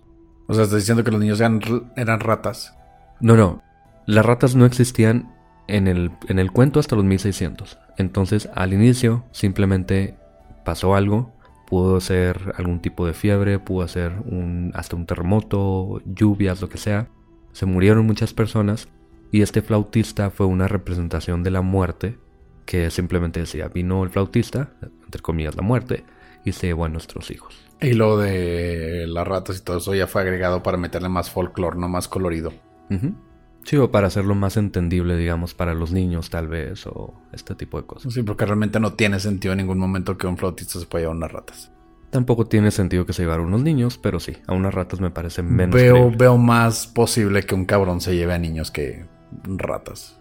[0.48, 1.60] O sea, estás diciendo que los niños eran,
[1.96, 2.74] eran ratas.
[3.20, 3.62] No, no.
[4.06, 5.34] Las ratas no existían
[5.68, 7.78] en el, en el cuento hasta los 1600.
[7.98, 10.16] Entonces, al inicio, simplemente
[10.64, 11.35] pasó algo.
[11.66, 16.78] Pudo ser algún tipo de fiebre, pudo ser un, hasta un terremoto, lluvias, lo que
[16.78, 17.08] sea.
[17.52, 18.88] Se murieron muchas personas
[19.32, 22.18] y este flautista fue una representación de la muerte
[22.66, 24.72] que simplemente decía, vino el flautista,
[25.04, 26.04] entre comillas la muerte,
[26.44, 27.54] y se llevó a nuestros hijos.
[27.80, 31.78] Y lo de las ratas y todo eso ya fue agregado para meterle más folclore,
[31.78, 32.52] no más colorido.
[32.90, 33.14] Ujú.
[33.66, 37.80] Sí, o para hacerlo más entendible, digamos, para los niños tal vez, o este tipo
[37.80, 38.12] de cosas.
[38.14, 41.16] Sí, porque realmente no tiene sentido en ningún momento que un flautista se pueda llevar
[41.16, 41.72] unas ratas.
[42.10, 45.42] Tampoco tiene sentido que se llevaran unos niños, pero sí, a unas ratas me parece
[45.42, 46.16] menos Veo, creíble.
[46.16, 49.04] veo más posible que un cabrón se lleve a niños que
[49.44, 50.20] ratas.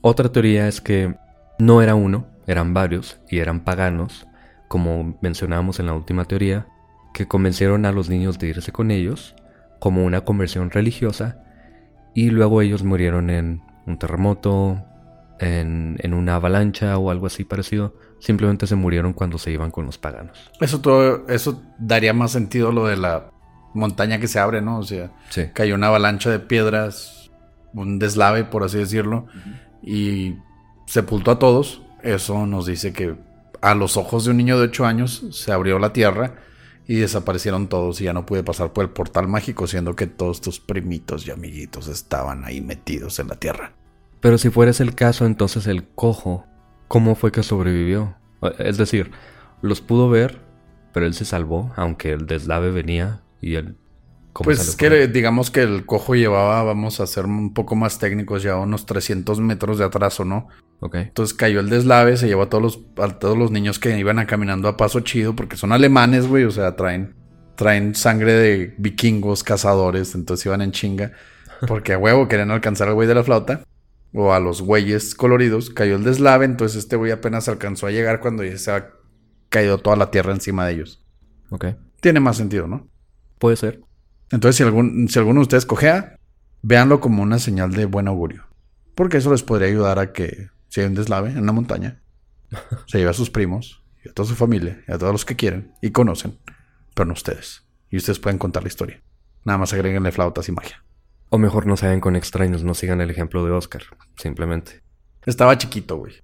[0.00, 1.16] Otra teoría es que
[1.58, 4.28] no era uno, eran varios, y eran paganos,
[4.68, 6.68] como mencionábamos en la última teoría,
[7.12, 9.34] que convencieron a los niños de irse con ellos,
[9.80, 11.42] como una conversión religiosa,
[12.14, 14.82] y luego ellos murieron en un terremoto,
[15.38, 17.94] en, en una avalancha o algo así parecido.
[18.20, 20.50] Simplemente se murieron cuando se iban con los paganos.
[20.60, 23.30] Eso todo, eso daría más sentido lo de la
[23.72, 24.78] montaña que se abre, ¿no?
[24.78, 25.44] O sea, Sí.
[25.54, 27.30] cayó una avalancha de piedras,
[27.72, 29.26] un deslave, por así decirlo,
[29.82, 30.34] y
[30.86, 31.82] sepultó a todos.
[32.02, 33.16] Eso nos dice que
[33.62, 36.34] a los ojos de un niño de 8 años se abrió la tierra
[36.90, 40.40] y desaparecieron todos y ya no pude pasar por el portal mágico, siendo que todos
[40.40, 43.74] tus primitos y amiguitos estaban ahí metidos en la tierra.
[44.18, 46.46] Pero si fuera el caso, entonces el cojo,
[46.88, 48.16] ¿cómo fue que sobrevivió?
[48.58, 49.12] Es decir,
[49.62, 50.40] los pudo ver,
[50.92, 53.76] pero él se salvó, aunque el deslave venía y él...
[54.32, 57.98] ¿cómo Pues es que digamos que el cojo llevaba, vamos a ser un poco más
[57.98, 60.48] técnicos, ya unos 300 metros de atraso, ¿no?
[60.80, 60.94] Ok.
[60.96, 64.18] Entonces cayó el deslave, se llevó a todos los, a todos los niños que iban
[64.18, 67.14] a caminando a paso chido, porque son alemanes, güey, o sea, traen,
[67.56, 71.12] traen sangre de vikingos, cazadores, entonces iban en chinga,
[71.66, 73.64] porque a huevo querían alcanzar al güey de la flauta,
[74.12, 78.20] o a los güeyes coloridos, cayó el deslave, entonces este güey apenas alcanzó a llegar
[78.20, 78.90] cuando ya se ha
[79.50, 81.04] caído toda la tierra encima de ellos.
[81.50, 81.66] Ok.
[82.00, 82.88] Tiene más sentido, ¿no?
[83.38, 83.80] Puede ser.
[84.30, 86.16] Entonces, si, algún, si alguno de ustedes cojea,
[86.62, 88.44] véanlo como una señal de buen augurio.
[88.94, 92.00] Porque eso les podría ayudar a que, si hay un deslave en una montaña,
[92.86, 95.36] se lleve a sus primos, y a toda su familia, y a todos los que
[95.36, 96.38] quieren y conocen,
[96.94, 97.64] pero no ustedes.
[97.90, 99.02] Y ustedes pueden contar la historia.
[99.44, 100.84] Nada más agréguenle flautas y magia.
[101.28, 103.82] O mejor no se hagan con extraños, no sigan el ejemplo de Oscar,
[104.16, 104.82] simplemente.
[105.26, 106.14] Estaba chiquito, güey.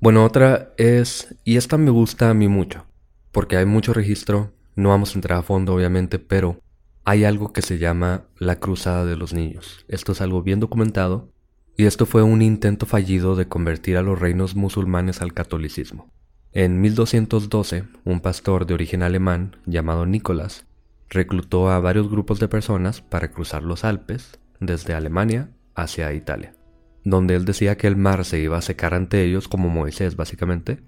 [0.00, 2.86] Bueno, otra es, y esta me gusta a mí mucho,
[3.32, 6.60] porque hay mucho registro, no vamos a entrar a fondo obviamente, pero
[7.06, 9.84] hay algo que se llama la Cruzada de los Niños.
[9.86, 11.32] Esto es algo bien documentado,
[11.76, 16.10] y esto fue un intento fallido de convertir a los reinos musulmanes al catolicismo.
[16.50, 20.66] En 1212, un pastor de origen alemán llamado Nicolás
[21.08, 26.54] reclutó a varios grupos de personas para cruzar los Alpes desde Alemania hacia Italia,
[27.04, 30.82] donde él decía que el mar se iba a secar ante ellos como Moisés básicamente,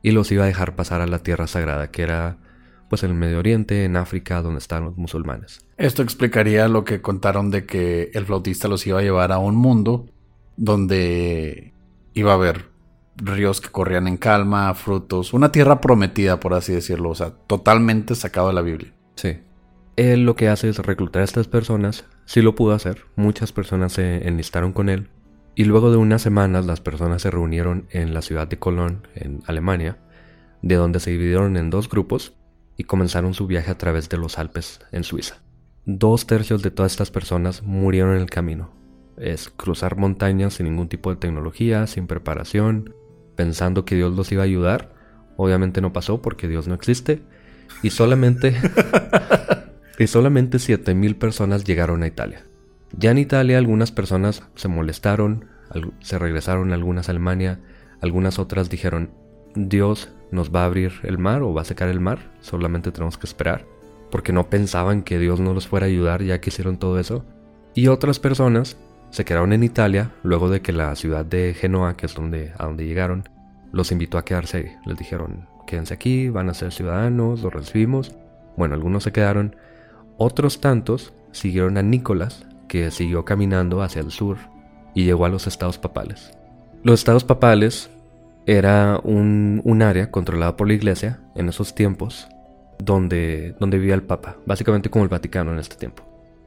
[0.00, 2.38] y los iba a dejar pasar a la tierra sagrada, que era
[2.88, 5.64] pues en el Medio Oriente, en África, donde están los musulmanes.
[5.76, 9.56] Esto explicaría lo que contaron de que el flautista los iba a llevar a un
[9.56, 10.06] mundo
[10.56, 11.72] donde
[12.14, 12.66] iba a haber
[13.16, 18.14] ríos que corrían en calma, frutos, una tierra prometida, por así decirlo, o sea, totalmente
[18.14, 18.92] sacado de la Biblia.
[19.16, 19.38] Sí.
[19.96, 23.92] Él lo que hace es reclutar a estas personas, sí lo pudo hacer, muchas personas
[23.92, 25.08] se enlistaron con él,
[25.56, 29.42] y luego de unas semanas las personas se reunieron en la ciudad de Colón, en
[29.46, 29.98] Alemania,
[30.62, 32.34] de donde se dividieron en dos grupos
[32.78, 35.42] y comenzaron su viaje a través de los Alpes, en Suiza.
[35.84, 38.70] Dos tercios de todas estas personas murieron en el camino.
[39.18, 42.94] Es cruzar montañas sin ningún tipo de tecnología, sin preparación,
[43.34, 44.94] pensando que Dios los iba a ayudar.
[45.36, 47.20] Obviamente no pasó porque Dios no existe.
[47.82, 48.54] Y solamente,
[49.98, 52.46] y solamente 7000 personas llegaron a Italia.
[52.96, 55.46] Ya en Italia algunas personas se molestaron,
[56.00, 57.60] se regresaron algunas a Alemania,
[58.00, 59.10] algunas otras dijeron,
[59.56, 63.18] Dios nos va a abrir el mar o va a secar el mar, solamente tenemos
[63.18, 63.64] que esperar,
[64.10, 67.24] porque no pensaban que Dios no los fuera a ayudar ya que hicieron todo eso.
[67.74, 68.76] Y otras personas
[69.10, 72.66] se quedaron en Italia luego de que la ciudad de Genoa, que es donde, a
[72.66, 73.28] donde llegaron,
[73.72, 74.76] los invitó a quedarse.
[74.86, 78.14] Les dijeron, quédense aquí, van a ser ciudadanos, los recibimos.
[78.56, 79.56] Bueno, algunos se quedaron,
[80.16, 84.36] otros tantos siguieron a Nicolás, que siguió caminando hacia el sur
[84.94, 86.32] y llegó a los estados papales.
[86.82, 87.90] Los estados papales
[88.48, 92.28] era un, un área controlada por la iglesia en esos tiempos
[92.78, 96.02] donde, donde vivía el papa, básicamente como el Vaticano en este tiempo.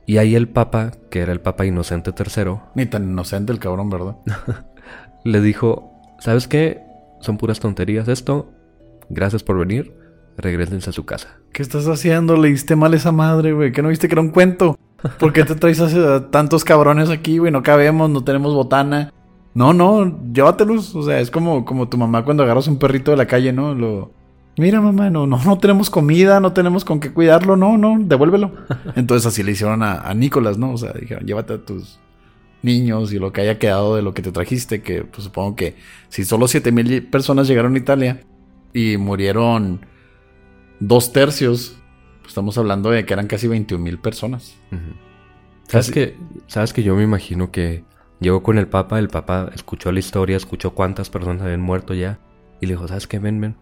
[0.07, 3.91] Y ahí el papa, que era el papa Inocente III, Ni tan inocente el cabrón,
[3.91, 4.17] ¿verdad?
[5.23, 6.81] le dijo, ¿sabes qué?
[7.19, 8.51] Son puras tonterías esto,
[9.09, 9.95] gracias por venir,
[10.37, 11.37] regresense a su casa.
[11.53, 12.35] ¿Qué estás haciendo?
[12.35, 13.71] Le diste mal a esa madre, güey.
[13.71, 14.75] ¿Qué no viste que era un cuento?
[15.19, 17.51] ¿Por qué te traes a tantos cabrones aquí, güey?
[17.51, 19.13] No cabemos, no tenemos botana.
[19.53, 20.95] No, no, llévatelos.
[20.95, 23.73] O sea, es como, como tu mamá cuando agarras un perrito de la calle, ¿no?
[23.73, 24.11] Lo.
[24.57, 28.51] Mira, mamá, no, no, no tenemos comida, no tenemos con qué cuidarlo, no, no, devuélvelo.
[28.95, 30.73] Entonces así le hicieron a, a Nicolás, ¿no?
[30.73, 31.99] O sea, dijeron, llévate a tus
[32.61, 35.75] niños y lo que haya quedado de lo que te trajiste, que pues supongo que
[36.09, 38.23] si solo 7000 personas llegaron a Italia
[38.73, 39.85] y murieron
[40.79, 41.77] dos tercios,
[42.19, 44.55] pues estamos hablando de que eran casi 21 mil personas.
[45.67, 45.91] ¿Sabes Casi.
[45.93, 47.83] que, ¿Sabes que yo me imagino que
[48.21, 52.19] llegó con el papa, el papa escuchó la historia, escuchó cuántas personas habían muerto ya
[52.62, 53.55] y le dijo, ¿sabes qué, ven, ven?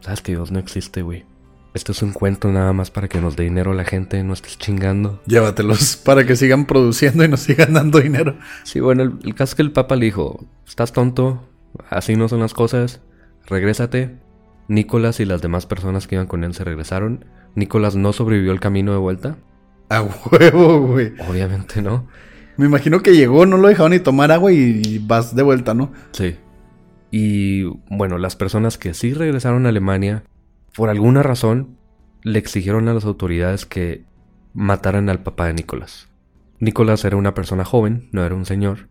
[0.00, 1.24] ¿Sabes que Dios no existe, güey?
[1.72, 4.58] Esto es un cuento nada más para que nos dé dinero la gente, no estés
[4.58, 5.20] chingando.
[5.26, 8.36] Llévatelos para que sigan produciendo y nos sigan dando dinero.
[8.64, 11.48] Sí, bueno, el, el caso es que el papa le dijo, estás tonto,
[11.88, 13.00] así no son las cosas,
[13.46, 14.18] regrésate.
[14.68, 17.24] Nicolás y las demás personas que iban con él se regresaron.
[17.56, 19.36] Nicolás no sobrevivió el camino de vuelta.
[19.88, 21.12] A huevo, güey.
[21.28, 22.06] Obviamente no.
[22.56, 25.74] Me imagino que llegó, no lo dejaron ni tomar agua y, y vas de vuelta,
[25.74, 25.92] ¿no?
[26.12, 26.36] Sí.
[27.10, 30.24] Y bueno, las personas que sí regresaron a Alemania,
[30.74, 31.76] por alguna razón,
[32.22, 34.04] le exigieron a las autoridades que
[34.52, 36.08] mataran al papá de Nicolás.
[36.58, 38.88] Nicolás era una persona joven, no era un señor,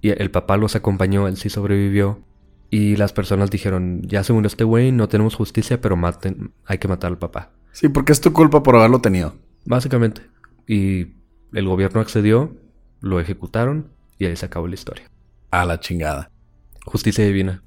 [0.00, 2.20] y el papá los acompañó, él sí sobrevivió,
[2.68, 6.78] y las personas dijeron, ya se murió este güey, no tenemos justicia, pero maten, hay
[6.78, 7.50] que matar al papá.
[7.70, 9.34] Sí, porque es tu culpa por haberlo tenido.
[9.64, 10.22] Básicamente.
[10.66, 11.08] Y
[11.52, 12.56] el gobierno accedió,
[13.02, 15.04] lo ejecutaron, y ahí se acabó la historia.
[15.50, 16.30] A la chingada.
[16.86, 17.62] Justicia divina.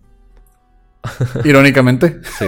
[1.44, 2.22] Irónicamente.
[2.40, 2.48] Sí.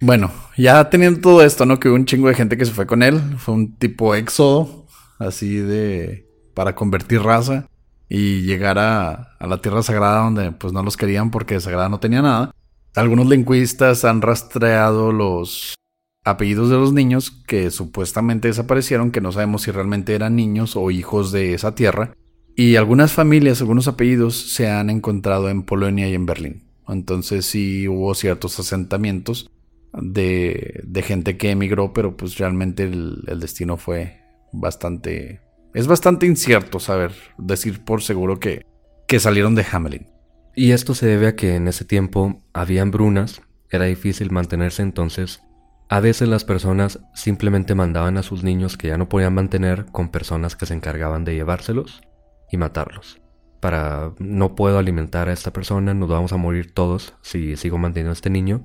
[0.00, 1.78] Bueno, ya teniendo todo esto, ¿no?
[1.78, 3.20] Que hubo un chingo de gente que se fue con él.
[3.38, 4.86] Fue un tipo éxodo,
[5.18, 6.26] así de...
[6.54, 7.68] para convertir raza
[8.08, 12.00] y llegar a, a la Tierra Sagrada donde pues no los querían porque Sagrada no
[12.00, 12.50] tenía nada.
[12.94, 15.74] Algunos lingüistas han rastreado los
[16.26, 20.90] apellidos de los niños que supuestamente desaparecieron, que no sabemos si realmente eran niños o
[20.90, 22.14] hijos de esa tierra.
[22.56, 26.64] Y algunas familias, algunos apellidos se han encontrado en Polonia y en Berlín.
[26.88, 29.50] Entonces sí hubo ciertos asentamientos
[29.92, 34.20] de, gente que emigró, pero pues realmente el, el destino fue
[34.52, 35.40] bastante...
[35.74, 38.64] Es bastante incierto saber, decir por seguro que,
[39.06, 40.06] que salieron de Hamelin.
[40.56, 45.42] Y esto se debe a que en ese tiempo había hambrunas, era difícil mantenerse entonces.
[45.88, 50.08] A veces las personas simplemente mandaban a sus niños que ya no podían mantener con
[50.08, 52.02] personas que se encargaban de llevárselos
[52.50, 53.20] y matarlos.
[53.60, 58.10] Para no puedo alimentar a esta persona, nos vamos a morir todos si sigo manteniendo
[58.10, 58.64] a este niño.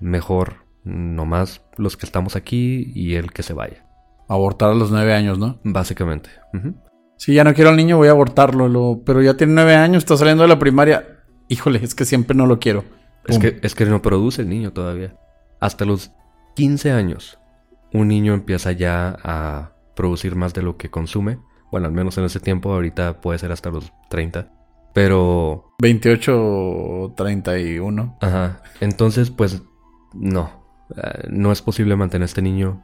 [0.00, 3.86] Mejor nomás los que estamos aquí y el que se vaya.
[4.28, 5.60] Abortar a los nueve años, ¿no?
[5.62, 6.30] Básicamente.
[6.52, 6.74] Ujú.
[7.16, 8.68] Si ya no quiero al niño, voy a abortarlo.
[8.68, 11.22] lo- pero ya tiene nueve años, está saliendo de la primaria.
[11.48, 12.84] Híjole, es que siempre no lo quiero.
[13.26, 13.42] Es Pum.
[13.42, 15.16] que, es que no produce el niño todavía.
[15.60, 16.12] Hasta los
[16.56, 17.38] 15 años,
[17.92, 21.38] un niño empieza ya a producir más de lo que consume.
[21.70, 24.50] Bueno, al menos en ese tiempo, ahorita puede ser hasta los 30.
[24.94, 28.16] Pero, 28 o 31.
[28.22, 29.62] ajá, entonces pues
[30.14, 30.64] no,
[30.96, 32.82] eh, no es posible mantener a este niño.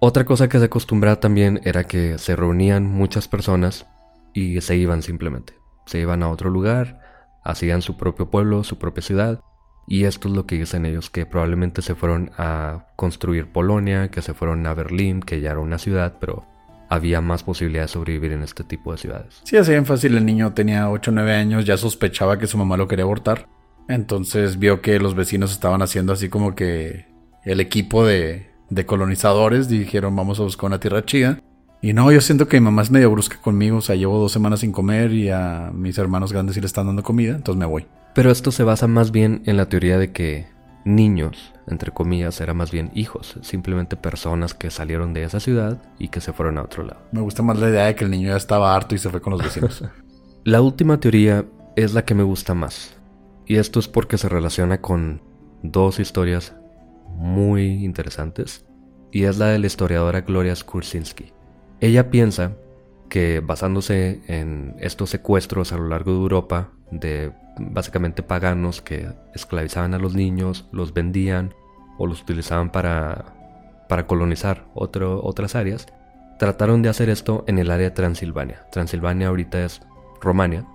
[0.00, 3.86] Otra cosa que se acostumbraba también era que se reunían muchas personas
[4.34, 5.54] y se iban simplemente.
[5.86, 7.00] Se iban a otro lugar,
[7.42, 9.40] hacían su propio pueblo, su propia ciudad.
[9.86, 14.22] Y esto es lo que dicen ellos, que probablemente se fueron a construir Polonia, que
[14.22, 16.46] se fueron a Berlín, que ya era una ciudad, pero
[16.88, 19.40] había más posibilidad de sobrevivir en este tipo de ciudades.
[19.44, 20.16] Sí, así bien fácil.
[20.16, 23.48] El niño tenía 8 o 9 años, ya sospechaba que su mamá lo quería abortar.
[23.88, 27.06] Entonces vio que los vecinos estaban haciendo así como que
[27.44, 28.46] el equipo de,
[28.86, 31.40] colonizadores dijeron vamos a buscar una tierra chida.
[31.82, 34.32] Y no, yo siento que mi mamá es medio brusca conmigo, o sea, llevo dos
[34.32, 37.66] semanas sin comer y a mis hermanos grandes sí le están dando comida, entonces me
[37.66, 37.86] voy.
[38.14, 40.46] Pero esto se basa más bien en la teoría de que
[40.84, 46.08] niños, entre comillas, eran más bien hijos, simplemente personas que salieron de esa ciudad y
[46.08, 47.00] que se fueron a otro lado.
[47.10, 49.20] Me gusta más la idea de que el niño ya estaba harto y se fue
[49.20, 49.82] con los vecinos.
[50.44, 52.98] La última teoría es la que me gusta más.
[53.46, 55.22] Y esto es porque se relaciona con
[55.62, 56.54] dos historias
[57.16, 58.66] muy interesantes.
[59.10, 61.32] Y es la de la historiadora Gloria Skursinski.
[61.80, 62.52] Ella piensa
[63.14, 69.06] que basándose en estos secuestros a lo largo de Europa de básicamente paganos que
[69.36, 71.54] esclavizaban a los niños, los vendían
[71.96, 75.86] o los utilizaban para, para colonizar otro- otras áreas,
[76.40, 78.66] trataron de hacer esto en el área Transilvania.
[78.72, 79.80] Transilvania ahorita es
[80.20, 80.66] Romania.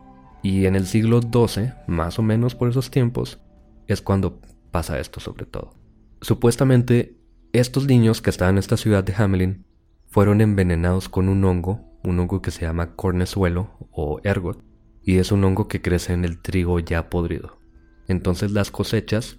[0.42, 3.42] Y en el siglo XII, más o menos por esos tiempos,
[3.88, 4.40] es cuando
[4.72, 5.74] pasa esto sobre todo.
[6.22, 7.18] Supuestamente,
[7.52, 9.66] estos niños que estaban en esta ciudad de Hamelin
[10.08, 14.64] fueron envenenados con un hongo, un hongo que se llama cornezuelo o ergot,
[15.04, 17.60] y es un hongo que crece en el trigo ya podrido.
[18.08, 19.38] Entonces las cosechas,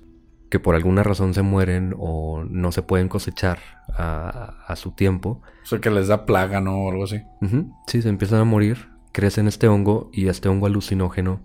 [0.50, 3.58] que por alguna razón se mueren o no se pueden cosechar
[3.96, 6.86] a, a su tiempo, o sea, que les da plaga, ¿no?
[6.86, 7.20] O algo así.
[7.86, 11.40] Sí, se empiezan a morir, crecen este hongo y este hongo alucinógeno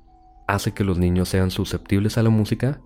[0.48, 2.82] hace que los niños sean susceptibles a la música.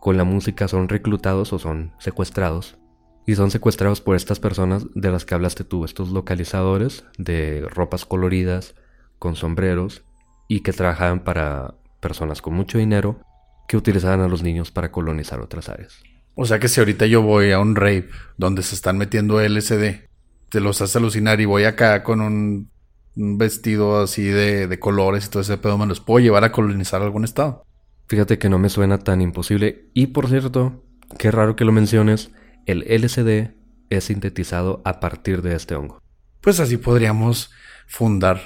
[0.00, 2.78] Con la música son reclutados o son secuestrados.
[3.26, 8.04] Y son secuestrados por estas personas de las que hablaste tú, estos localizadores de ropas
[8.04, 8.74] coloridas,
[9.18, 10.04] con sombreros,
[10.48, 13.20] y que trabajaban para personas con mucho dinero
[13.66, 16.02] que utilizaban a los niños para colonizar otras áreas.
[16.36, 20.06] O sea que si ahorita yo voy a un rave donde se están metiendo LSD,
[20.50, 22.70] te los hace alucinar y voy acá con un,
[23.16, 26.52] un vestido así de, de colores y todo ese pedo, me los puedo llevar a
[26.52, 27.64] colonizar algún estado.
[28.06, 29.90] Fíjate que no me suena tan imposible.
[29.94, 30.84] Y por cierto,
[31.18, 32.30] qué raro que lo menciones,
[32.66, 33.54] el LSD
[33.90, 36.00] es sintetizado a partir de este hongo.
[36.40, 37.50] Pues así podríamos
[37.86, 38.40] fundar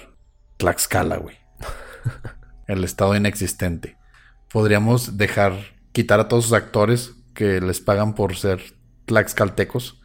[0.58, 1.36] Tlaxcala, güey.
[2.66, 3.96] El estado inexistente.
[4.52, 5.54] Podríamos dejar,
[5.92, 8.60] quitar a todos sus actores que les pagan por ser
[9.06, 10.00] tlaxcaltecos.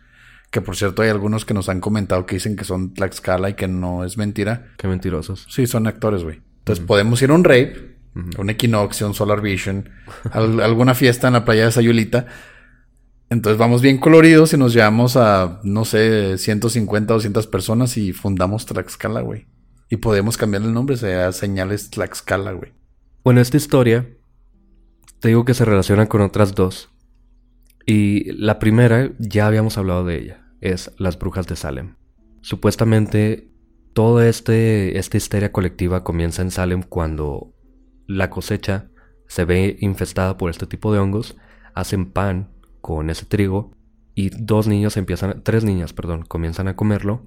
[0.52, 3.54] Que por cierto hay algunos que nos han comentado que dicen que son Tlaxcala y
[3.56, 4.68] que no es mentira.
[4.78, 5.46] Qué mentirosos.
[5.50, 6.42] Sí, son actores, güey.
[6.60, 7.98] Entonces podemos ir a un rave,
[8.38, 9.90] un equinoccio, un solar vision,
[10.32, 12.28] al- alguna fiesta en la playa de Sayulita.
[13.36, 18.66] Entonces vamos bien coloridos y nos llevamos a, no sé, 150, 200 personas y fundamos
[18.66, 19.46] Tlaxcala, güey.
[19.90, 22.72] Y podemos cambiar el nombre, sea Señales Tlaxcala, güey.
[23.26, 24.10] Bueno, esta historia,
[25.20, 26.92] te digo que se relaciona con otras dos.
[27.86, 31.98] Y la primera, ya habíamos hablado de ella, es Las Brujas de Salem.
[32.40, 33.52] Supuestamente,
[33.92, 37.54] toda este, esta histeria colectiva comienza en Salem cuando
[38.08, 38.88] la cosecha
[39.28, 41.36] se ve infestada por este tipo de hongos,
[41.74, 42.55] hacen pan
[42.86, 43.72] con ese trigo
[44.14, 47.24] y dos niños empiezan, tres niñas, perdón, comienzan a comerlo,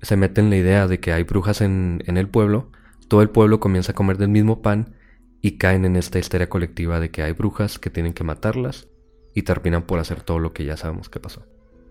[0.00, 2.70] se meten la idea de que hay brujas en, en el pueblo,
[3.08, 4.94] todo el pueblo comienza a comer del mismo pan
[5.42, 8.88] y caen en esta histeria colectiva de que hay brujas que tienen que matarlas
[9.34, 11.44] y terminan por hacer todo lo que ya sabemos que pasó.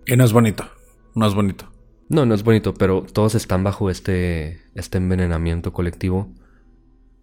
[0.07, 0.65] Y no es bonito,
[1.13, 1.69] no es bonito.
[2.09, 6.33] No, no es bonito, pero todos están bajo este, este envenenamiento colectivo.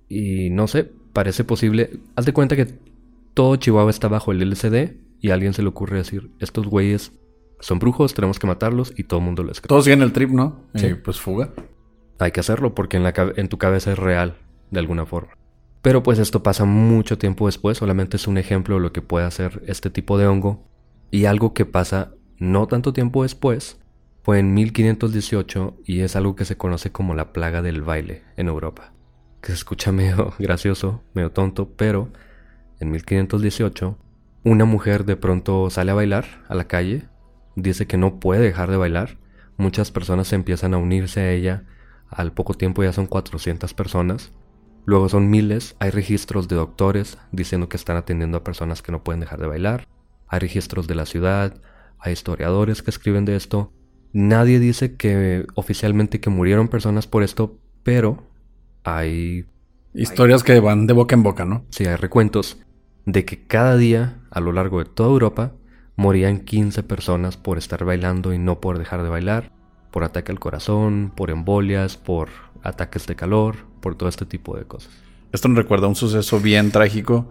[0.08, 1.90] Y no sé, parece posible.
[2.14, 2.68] Haz de cuenta que
[3.34, 7.12] todo Chihuahua está bajo el LCD y a alguien se le ocurre decir, estos güeyes
[7.60, 9.68] son brujos, tenemos que matarlos y todo el mundo les cree.
[9.68, 10.64] Todos siguen el trip, ¿no?
[10.74, 10.94] Sí.
[10.94, 11.52] pues fuga.
[12.18, 14.36] Hay que hacerlo porque en, la, en tu cabeza es real,
[14.70, 15.36] de alguna forma.
[15.82, 19.26] Pero pues esto pasa mucho tiempo después, solamente es un ejemplo de lo que puede
[19.26, 20.64] hacer este tipo de hongo.
[21.10, 23.80] Y algo que pasa no tanto tiempo después
[24.22, 28.48] fue en 1518 y es algo que se conoce como la plaga del baile en
[28.48, 28.92] Europa.
[29.40, 32.10] Que se escucha medio gracioso, medio tonto, pero
[32.80, 33.96] en 1518
[34.48, 37.06] una mujer de pronto sale a bailar a la calle,
[37.54, 39.18] dice que no puede dejar de bailar,
[39.58, 41.64] muchas personas empiezan a unirse a ella,
[42.08, 44.32] al poco tiempo ya son 400 personas,
[44.86, 49.04] luego son miles, hay registros de doctores diciendo que están atendiendo a personas que no
[49.04, 49.86] pueden dejar de bailar,
[50.28, 51.60] hay registros de la ciudad,
[51.98, 53.72] hay historiadores que escriben de esto,
[54.14, 58.26] nadie dice que oficialmente que murieron personas por esto, pero
[58.82, 59.44] hay...
[59.92, 61.64] Historias que van de boca en boca, ¿no?
[61.70, 62.58] Sí, hay recuentos
[63.08, 65.52] de que cada día, a lo largo de toda Europa,
[65.96, 69.50] morían 15 personas por estar bailando y no por dejar de bailar,
[69.90, 72.28] por ataque al corazón, por embolias, por
[72.62, 74.92] ataques de calor, por todo este tipo de cosas.
[75.32, 77.30] Esto me recuerda a un suceso bien trágico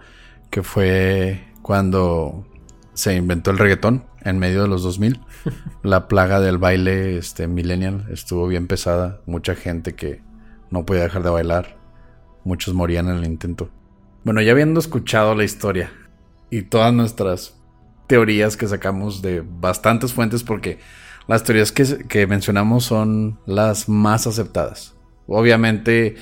[0.49, 2.47] que fue cuando
[2.95, 5.19] se inventó el reggaetón en medio de los 2000.
[5.83, 9.21] La plaga del baile este, millennial estuvo bien pesada.
[9.27, 10.23] Mucha gente que
[10.71, 11.77] no podía dejar de bailar.
[12.43, 13.69] Muchos morían en el intento.
[14.27, 15.89] Bueno, ya habiendo escuchado la historia
[16.49, 17.55] y todas nuestras
[18.07, 20.79] teorías que sacamos de bastantes fuentes, porque
[21.29, 24.95] las teorías que, mencionamos son las más aceptadas.
[25.27, 26.15] Obviamente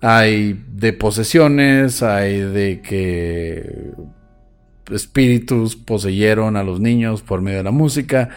[0.00, 3.90] hay de posesiones, hay de que
[4.90, 8.30] espíritus poseyeron a los niños por medio de la música.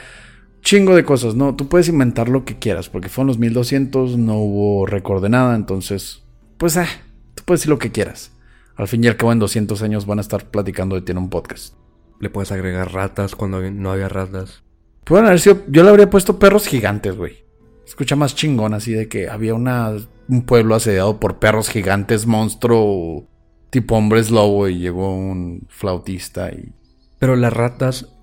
[0.59, 1.55] Chingo de cosas, ¿no?
[1.55, 5.55] Tú puedes inventar lo que quieras, porque fueron los 1200, no hubo récord de nada,
[5.55, 6.21] entonces,
[6.57, 6.85] pues, eh,
[7.33, 8.34] tú puedes decir lo que quieras.
[8.75, 11.29] Al fin y al cabo, en 200 años van a estar platicando de tiene un
[11.29, 11.75] podcast.
[12.19, 14.63] Le puedes agregar ratas cuando no había ratas.
[15.03, 15.63] Pueden haber sido.
[15.67, 17.45] Yo le habría puesto perros gigantes, güey.
[17.85, 19.91] Escucha más chingón, así de que había una,
[20.27, 23.27] un pueblo asediado por perros gigantes, monstruo,
[23.69, 26.73] tipo hombres lobo, y llegó un flautista y.
[27.19, 28.13] Pero las ratas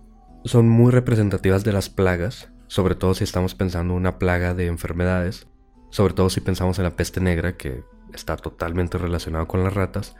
[0.45, 4.67] son muy representativas de las plagas, sobre todo si estamos pensando en una plaga de
[4.67, 5.47] enfermedades,
[5.91, 10.17] sobre todo si pensamos en la peste negra, que está totalmente relacionado con las ratas.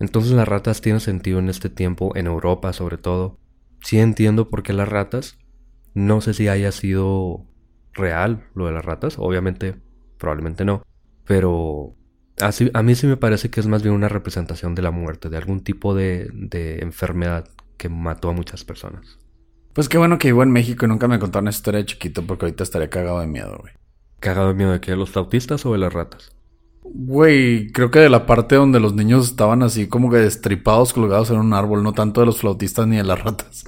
[0.00, 3.38] Entonces las ratas tienen sentido en este tiempo, en Europa sobre todo.
[3.80, 5.38] Sí entiendo por qué las ratas.
[5.94, 7.46] No sé si haya sido
[7.92, 9.16] real lo de las ratas.
[9.18, 9.76] Obviamente,
[10.18, 10.82] probablemente no.
[11.26, 11.94] Pero
[12.40, 15.28] así, a mí sí me parece que es más bien una representación de la muerte,
[15.28, 19.18] de algún tipo de, de enfermedad que mató a muchas personas.
[19.72, 22.26] Pues qué bueno que vivo en México y nunca me contaron esa historia de chiquito
[22.26, 23.74] porque ahorita estaría cagado de miedo, güey.
[24.20, 24.92] ¿Cagado de miedo de qué?
[24.92, 26.33] ¿De los flautistas o de las ratas?
[26.86, 31.30] Güey, creo que de la parte donde los niños estaban así como que destripados, colgados
[31.30, 33.64] en un árbol, no tanto de los flautistas ni de las ratas.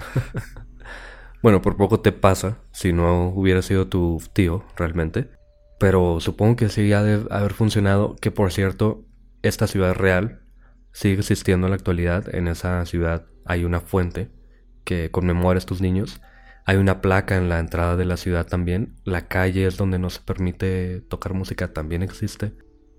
[1.43, 5.31] bueno, por poco te pasa si no hubiera sido tu tío realmente.
[5.79, 8.17] Pero supongo que sí ha de haber funcionado.
[8.17, 9.07] Que por cierto,
[9.43, 10.43] esta ciudad real
[10.93, 12.35] sigue existiendo en la actualidad.
[12.35, 14.31] En esa ciudad hay una fuente
[14.85, 16.21] que conmemora a estos niños.
[16.67, 18.97] Hay una placa en la entrada de la ciudad también.
[19.05, 22.53] La calle es donde no se permite tocar música también existe.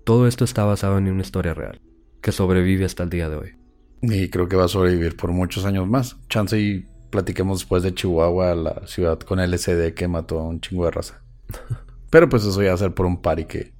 [0.08, 1.82] Todo esto está basado en una historia real,
[2.22, 3.58] que sobrevive hasta el día de hoy.
[4.00, 6.16] Y creo que va a sobrevivir por muchos años más.
[6.30, 10.86] Chance y platiquemos después de Chihuahua, la ciudad con LCD que mató a un chingo
[10.86, 11.20] de raza.
[12.10, 13.74] Pero pues eso ya va a ser por un party que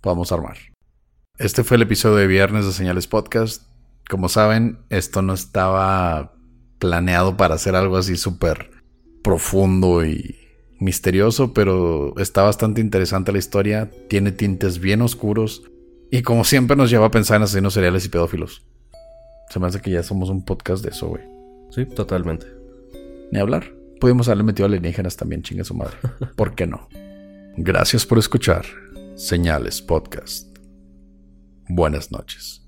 [0.00, 0.56] podamos armar.
[1.36, 3.64] Este fue el episodio de viernes de Señales Podcast.
[4.08, 6.36] Como saben, esto no estaba
[6.78, 8.70] planeado para hacer algo así súper
[9.24, 10.36] profundo y
[10.78, 15.62] misterioso, pero está bastante interesante la historia, tiene tintes bien oscuros
[16.10, 18.64] y como siempre nos lleva a pensar en asesinos seriales y pedófilos.
[19.50, 21.22] Se me hace que ya somos un podcast de eso, güey.
[21.70, 22.46] Sí, totalmente.
[23.30, 23.72] Ni hablar.
[24.00, 25.96] Pudimos haberle metido alienígenas también, chingue su madre.
[26.36, 26.88] ¿Por qué no?
[27.56, 28.64] Gracias por escuchar
[29.16, 30.56] Señales Podcast.
[31.68, 32.67] Buenas noches.